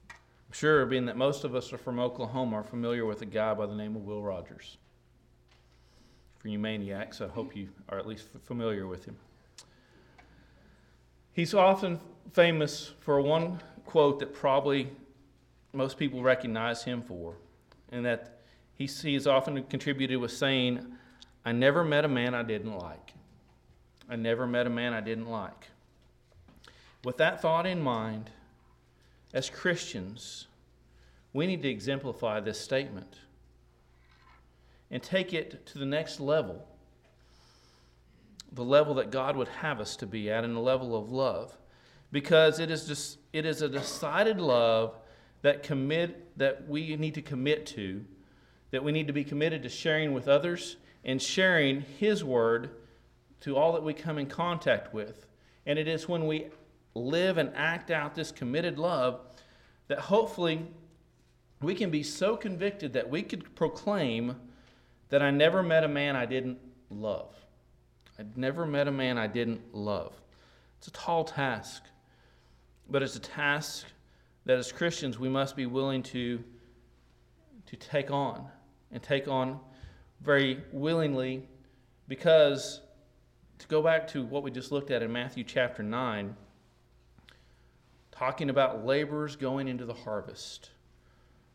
I'm 0.09 0.53
sure, 0.53 0.87
being 0.87 1.05
that 1.05 1.19
most 1.19 1.45
of 1.45 1.55
us 1.55 1.75
are 1.75 1.77
from 1.77 2.01
Oklahoma, 2.01 2.57
are 2.57 2.63
familiar 2.63 3.05
with 3.05 3.21
a 3.21 3.27
guy 3.27 3.53
by 3.53 3.67
the 3.67 3.75
name 3.75 3.97
of 3.97 4.07
Will 4.07 4.23
Rogers. 4.23 4.79
For 6.39 6.49
you 6.49 6.59
maniacs, 6.59 7.21
I 7.21 7.29
hope 7.29 7.55
you 7.55 7.69
are 7.91 7.99
at 7.99 8.07
least 8.07 8.29
familiar 8.45 8.87
with 8.87 9.05
him. 9.05 9.19
He's 11.35 11.53
often 11.53 12.01
famous 12.33 12.95
for 13.01 13.21
one 13.21 13.61
quote 13.85 14.21
that 14.21 14.33
probably 14.33 14.91
most 15.75 15.99
people 15.99 16.23
recognize 16.23 16.83
him 16.83 17.03
for, 17.03 17.35
and 17.93 18.07
that 18.07 18.40
he, 18.81 18.87
he 18.87 19.13
has 19.13 19.27
often 19.27 19.63
contributed 19.65 20.17
with 20.17 20.33
saying, 20.33 20.87
I 21.45 21.53
never 21.53 21.85
met 21.85 22.07
a 22.07 22.09
man 22.09 22.35
I 22.35 22.43
didn't 22.43 22.79
like. 22.79 23.13
I 24.09 24.17
never 24.17 24.47
met 24.47 24.67
a 24.67 24.71
man 24.71 24.95
I 24.95 25.03
didn't 25.03 25.29
like. 25.29 25.69
With 27.05 27.19
that 27.19 27.43
thought 27.43 27.67
in 27.67 27.83
mind, 27.83 28.31
as 29.35 29.51
Christians, 29.51 30.47
we 31.35 31.47
need 31.47 31.61
to 31.61 31.69
exemplify 31.69 32.41
this 32.41 32.59
statement 32.59 33.19
and 34.91 35.03
take 35.03 35.35
it 35.35 35.67
to 35.67 35.79
the 35.79 35.85
next 35.85 36.19
level 36.19 36.67
the 38.53 38.65
level 38.65 38.95
that 38.95 39.13
God 39.13 39.37
would 39.37 39.47
have 39.47 39.79
us 39.79 39.95
to 39.95 40.07
be 40.07 40.29
at, 40.29 40.43
and 40.43 40.57
the 40.57 40.61
level 40.61 40.97
of 40.97 41.13
love. 41.13 41.57
Because 42.11 42.59
it 42.59 42.69
is 42.69 42.85
just 42.85 43.19
it 43.33 43.47
is 43.47 43.63
a 43.63 43.69
decided 43.69 44.41
love 44.41 44.97
that 45.43 45.63
commit 45.63 46.37
that 46.37 46.67
we 46.67 46.97
need 46.97 47.15
to 47.15 47.23
commit 47.23 47.65
to, 47.67 48.05
that 48.71 48.85
we 48.85 48.93
need 48.93 49.07
to 49.07 49.13
be 49.13 49.25
committed 49.25 49.63
to 49.63 49.69
sharing 49.69 50.13
with 50.13 50.29
others 50.29 50.77
and 51.05 51.21
sharing 51.21 51.83
His 51.83 52.23
word 52.23 52.71
to 53.41 53.57
all 53.57 53.73
that 53.73 53.83
we 53.83 53.95
come 53.95 54.19
in 54.19 54.27
contact 54.27 54.93
with. 54.93 55.27
And 55.67 55.79
it 55.79 55.89
is 55.89 56.09
when 56.09 56.27
we 56.27 56.47
live 56.95 57.39
and 57.39 57.51
act 57.55 57.91
out 57.91 58.15
this 58.15 58.33
committed 58.33 58.79
love 58.79 59.21
that 59.89 59.99
hopefully 59.99 60.67
we 61.63 61.75
can 61.75 61.91
be 61.91 62.03
so 62.03 62.37
convicted 62.37 62.93
that 62.93 63.09
we 63.09 63.23
could 63.23 63.55
proclaim 63.55 64.37
that 65.09 65.23
I 65.23 65.31
never 65.31 65.63
met 65.63 65.85
a 65.85 65.89
man 65.89 66.17
I 66.17 66.27
didn't 66.27 66.59
love. 66.89 67.35
I'd 68.19 68.37
never 68.37 68.67
met 68.67 68.89
a 68.89 68.93
man 68.93 69.19
I 69.19 69.27
didn't 69.27 69.75
love. 69.75 70.15
It's 70.79 70.89
a 70.89 70.93
tall 70.93 71.25
task, 71.25 71.83
but 72.89 73.03
it's 73.03 73.17
a 73.17 73.21
task 73.21 73.87
that 74.45 74.59
as 74.59 74.73
Christians 74.73 75.19
we 75.19 75.29
must 75.29 75.57
be 75.57 75.67
willing 75.67 76.03
to, 76.05 76.43
to 77.67 77.77
take 77.77 78.11
on 78.11 78.47
and 78.93 79.03
take 79.03 79.29
on 79.29 79.61
very 80.21 80.63
willingly 80.73 81.49
because 82.09 82.81
to 83.59 83.67
go 83.69 83.83
back 83.83 84.09
to 84.09 84.25
what 84.25 84.43
we 84.43 84.51
just 84.51 84.73
looked 84.73 84.91
at 84.91 85.03
in 85.03 85.13
Matthew 85.13 85.45
chapter 85.45 85.83
9, 85.83 86.35
talking 88.11 88.51
about 88.51 88.85
laborers 88.85 89.37
going 89.37 89.69
into 89.69 89.85
the 89.85 89.95
harvest. 89.95 90.71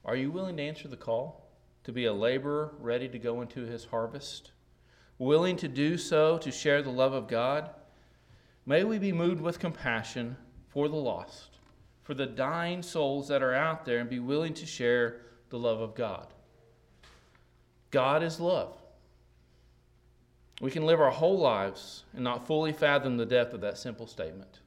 Are 0.05 0.15
you 0.15 0.31
willing 0.31 0.57
to 0.57 0.63
answer 0.63 0.87
the 0.87 0.95
call 0.95 1.49
to 1.83 1.91
be 1.91 2.05
a 2.05 2.13
laborer 2.13 2.73
ready 2.79 3.09
to 3.09 3.19
go 3.19 3.41
into 3.41 3.61
his 3.61 3.85
harvest? 3.85 4.51
Willing 5.17 5.57
to 5.57 5.67
do 5.67 5.97
so 5.97 6.37
to 6.37 6.51
share 6.51 6.81
the 6.81 6.91
love 6.91 7.13
of 7.13 7.27
God? 7.27 7.71
May 8.65 8.83
we 8.83 8.99
be 8.99 9.11
moved 9.11 9.41
with 9.41 9.59
compassion 9.59 10.37
for 10.67 10.87
the 10.87 10.95
lost, 10.95 11.57
for 12.03 12.13
the 12.13 12.25
dying 12.25 12.81
souls 12.83 13.27
that 13.27 13.41
are 13.41 13.53
out 13.53 13.85
there, 13.85 13.99
and 13.99 14.09
be 14.09 14.19
willing 14.19 14.53
to 14.55 14.65
share 14.65 15.21
the 15.49 15.57
love 15.57 15.81
of 15.81 15.95
God. 15.95 16.27
God 17.95 18.23
is 18.23 18.41
love. 18.41 18.75
We 20.59 20.69
can 20.69 20.85
live 20.85 20.99
our 20.99 21.11
whole 21.11 21.39
lives 21.39 22.03
and 22.13 22.25
not 22.25 22.45
fully 22.45 22.73
fathom 22.73 23.15
the 23.15 23.25
depth 23.25 23.53
of 23.53 23.61
that 23.61 23.77
simple 23.77 24.05
statement. 24.05 24.59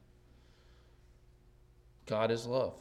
God 2.07 2.31
is 2.31 2.47
love. 2.47 2.73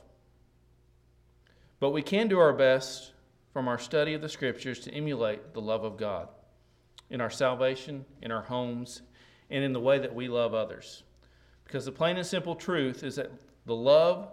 But 1.80 1.90
we 1.90 2.00
can 2.00 2.28
do 2.28 2.38
our 2.38 2.54
best 2.54 3.12
from 3.52 3.68
our 3.68 3.78
study 3.78 4.14
of 4.14 4.22
the 4.22 4.28
Scriptures 4.30 4.80
to 4.80 4.94
emulate 4.94 5.52
the 5.52 5.60
love 5.60 5.84
of 5.84 5.98
God 5.98 6.30
in 7.10 7.20
our 7.20 7.28
salvation, 7.28 8.06
in 8.22 8.32
our 8.32 8.44
homes, 8.44 9.02
and 9.50 9.62
in 9.62 9.74
the 9.74 9.80
way 9.80 9.98
that 9.98 10.14
we 10.14 10.28
love 10.28 10.54
others. 10.54 11.02
Because 11.64 11.84
the 11.84 11.92
plain 11.92 12.16
and 12.16 12.26
simple 12.26 12.54
truth 12.54 13.04
is 13.04 13.16
that 13.16 13.30
The 13.66 13.76
love 13.76 14.30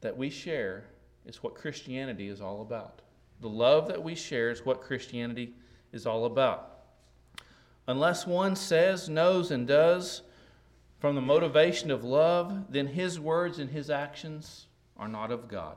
that 0.00 0.16
we 0.16 0.28
share 0.28 0.86
is 1.24 1.40
what 1.40 1.54
Christianity 1.54 2.26
is 2.26 2.40
all 2.40 2.62
about. 2.62 3.02
The 3.40 3.48
love 3.48 3.88
that 3.88 4.02
we 4.02 4.14
share 4.14 4.50
is 4.50 4.64
what 4.64 4.82
Christianity 4.82 5.54
is 5.92 6.06
all 6.06 6.24
about. 6.24 6.72
Unless 7.86 8.26
one 8.26 8.56
says, 8.56 9.08
knows, 9.08 9.50
and 9.50 9.66
does 9.66 10.22
from 10.98 11.14
the 11.14 11.20
motivation 11.20 11.90
of 11.90 12.04
love, 12.04 12.72
then 12.72 12.86
his 12.86 13.20
words 13.20 13.58
and 13.58 13.70
his 13.70 13.90
actions 13.90 14.66
are 14.96 15.08
not 15.08 15.30
of 15.30 15.48
God. 15.48 15.76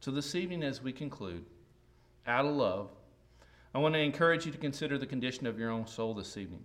So, 0.00 0.10
this 0.10 0.34
evening, 0.34 0.62
as 0.62 0.82
we 0.82 0.92
conclude, 0.92 1.44
out 2.26 2.44
of 2.44 2.54
love, 2.54 2.90
I 3.74 3.78
want 3.78 3.94
to 3.94 4.00
encourage 4.00 4.46
you 4.46 4.52
to 4.52 4.58
consider 4.58 4.98
the 4.98 5.06
condition 5.06 5.46
of 5.46 5.58
your 5.58 5.70
own 5.70 5.86
soul 5.86 6.14
this 6.14 6.36
evening. 6.36 6.64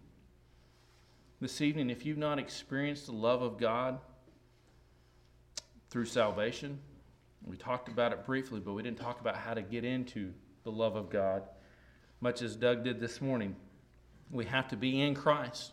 This 1.39 1.61
evening, 1.61 1.89
if 1.89 2.05
you've 2.05 2.17
not 2.17 2.39
experienced 2.39 3.05
the 3.07 3.11
love 3.11 3.41
of 3.41 3.57
God 3.57 3.99
through 5.89 6.05
salvation, 6.05 6.79
we 7.47 7.57
talked 7.57 7.87
about 7.87 8.11
it 8.11 8.25
briefly, 8.25 8.59
but 8.59 8.73
we 8.73 8.83
didn't 8.83 8.99
talk 8.99 9.21
about 9.21 9.37
how 9.37 9.53
to 9.53 9.61
get 9.61 9.83
into 9.83 10.33
the 10.63 10.71
love 10.71 10.95
of 10.95 11.09
God, 11.09 11.43
much 12.19 12.41
as 12.41 12.55
Doug 12.55 12.83
did 12.83 12.99
this 12.99 13.21
morning. 13.21 13.55
We 14.31 14.45
have 14.45 14.67
to 14.69 14.77
be 14.77 15.01
in 15.01 15.15
Christ 15.15 15.71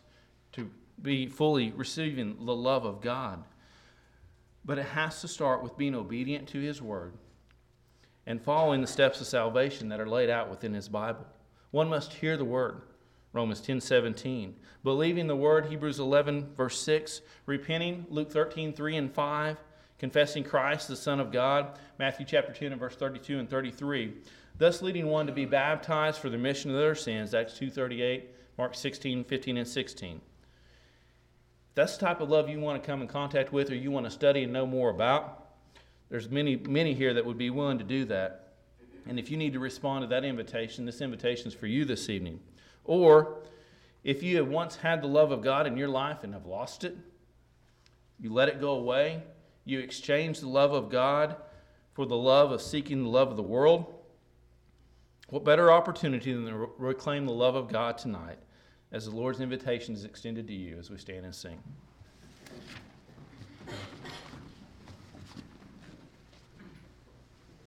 to 0.52 0.70
be 1.02 1.26
fully 1.26 1.72
receiving 1.72 2.44
the 2.44 2.54
love 2.54 2.84
of 2.84 3.00
God. 3.00 3.42
But 4.64 4.78
it 4.78 4.86
has 4.86 5.20
to 5.20 5.28
start 5.28 5.62
with 5.62 5.76
being 5.76 5.94
obedient 5.94 6.48
to 6.48 6.60
His 6.60 6.80
Word 6.80 7.14
and 8.26 8.40
following 8.40 8.80
the 8.80 8.86
steps 8.86 9.20
of 9.20 9.26
salvation 9.26 9.88
that 9.88 10.00
are 10.00 10.08
laid 10.08 10.30
out 10.30 10.48
within 10.48 10.72
His 10.72 10.88
Bible. 10.88 11.26
One 11.70 11.88
must 11.88 12.12
hear 12.12 12.36
the 12.36 12.44
Word. 12.44 12.82
Romans 13.32 13.60
10 13.60 13.80
17. 13.80 14.54
Believing 14.84 15.26
the 15.26 15.34
Word, 15.36 15.66
Hebrews 15.66 15.98
11, 15.98 16.54
verse 16.56 16.80
6. 16.80 17.20
Repenting, 17.46 18.06
Luke 18.08 18.30
13 18.30 18.72
3 18.72 18.96
and 18.96 19.12
5. 19.12 19.56
Confessing 19.98 20.44
Christ, 20.44 20.88
the 20.88 20.96
Son 20.96 21.20
of 21.20 21.32
God, 21.32 21.78
Matthew 21.98 22.26
chapter 22.26 22.52
10 22.52 22.72
and 22.72 22.80
verse 22.80 22.96
32 22.96 23.38
and 23.38 23.48
33. 23.48 24.14
Thus 24.58 24.82
leading 24.82 25.06
one 25.06 25.26
to 25.26 25.32
be 25.32 25.46
baptized 25.46 26.18
for 26.18 26.28
the 26.28 26.36
remission 26.36 26.70
of 26.70 26.76
their 26.76 26.94
sins, 26.94 27.34
Acts 27.34 27.54
2.38, 27.54 28.24
Mark 28.58 28.74
16, 28.74 29.24
15, 29.24 29.56
and 29.56 29.68
16 29.68 30.20
that's 31.74 31.96
the 31.96 32.06
type 32.06 32.20
of 32.20 32.30
love 32.30 32.48
you 32.48 32.60
want 32.60 32.80
to 32.80 32.86
come 32.86 33.02
in 33.02 33.08
contact 33.08 33.52
with 33.52 33.70
or 33.70 33.74
you 33.74 33.90
want 33.90 34.06
to 34.06 34.10
study 34.10 34.44
and 34.44 34.52
know 34.52 34.66
more 34.66 34.90
about, 34.90 35.48
there's 36.08 36.28
many, 36.28 36.56
many 36.56 36.94
here 36.94 37.14
that 37.14 37.24
would 37.24 37.38
be 37.38 37.50
willing 37.50 37.78
to 37.78 37.84
do 37.84 38.04
that. 38.06 38.52
And 39.06 39.18
if 39.18 39.30
you 39.30 39.36
need 39.36 39.52
to 39.54 39.58
respond 39.58 40.02
to 40.02 40.06
that 40.08 40.24
invitation, 40.24 40.86
this 40.86 41.00
invitation 41.00 41.48
is 41.48 41.54
for 41.54 41.66
you 41.66 41.84
this 41.84 42.08
evening. 42.08 42.40
Or 42.84 43.38
if 44.04 44.22
you 44.22 44.36
have 44.36 44.48
once 44.48 44.76
had 44.76 45.02
the 45.02 45.08
love 45.08 45.32
of 45.32 45.42
God 45.42 45.66
in 45.66 45.76
your 45.76 45.88
life 45.88 46.22
and 46.22 46.32
have 46.32 46.46
lost 46.46 46.84
it, 46.84 46.96
you 48.20 48.32
let 48.32 48.48
it 48.48 48.60
go 48.60 48.72
away, 48.72 49.22
you 49.64 49.80
exchange 49.80 50.40
the 50.40 50.48
love 50.48 50.72
of 50.72 50.90
God 50.90 51.36
for 51.92 52.06
the 52.06 52.16
love 52.16 52.52
of 52.52 52.60
seeking 52.60 53.02
the 53.02 53.08
love 53.08 53.30
of 53.30 53.36
the 53.36 53.42
world, 53.42 53.94
what 55.30 55.44
better 55.44 55.70
opportunity 55.70 56.32
than 56.32 56.46
to 56.46 56.70
reclaim 56.78 57.26
the 57.26 57.32
love 57.32 57.54
of 57.54 57.68
God 57.68 57.98
tonight? 57.98 58.38
as 58.94 59.06
the 59.06 59.10
Lord's 59.10 59.40
invitation 59.40 59.92
is 59.92 60.04
extended 60.04 60.46
to 60.46 60.54
you 60.54 60.78
as 60.78 60.88
we 60.88 60.96
stand 60.96 61.24
and 61.24 61.34
sing. 61.34 61.60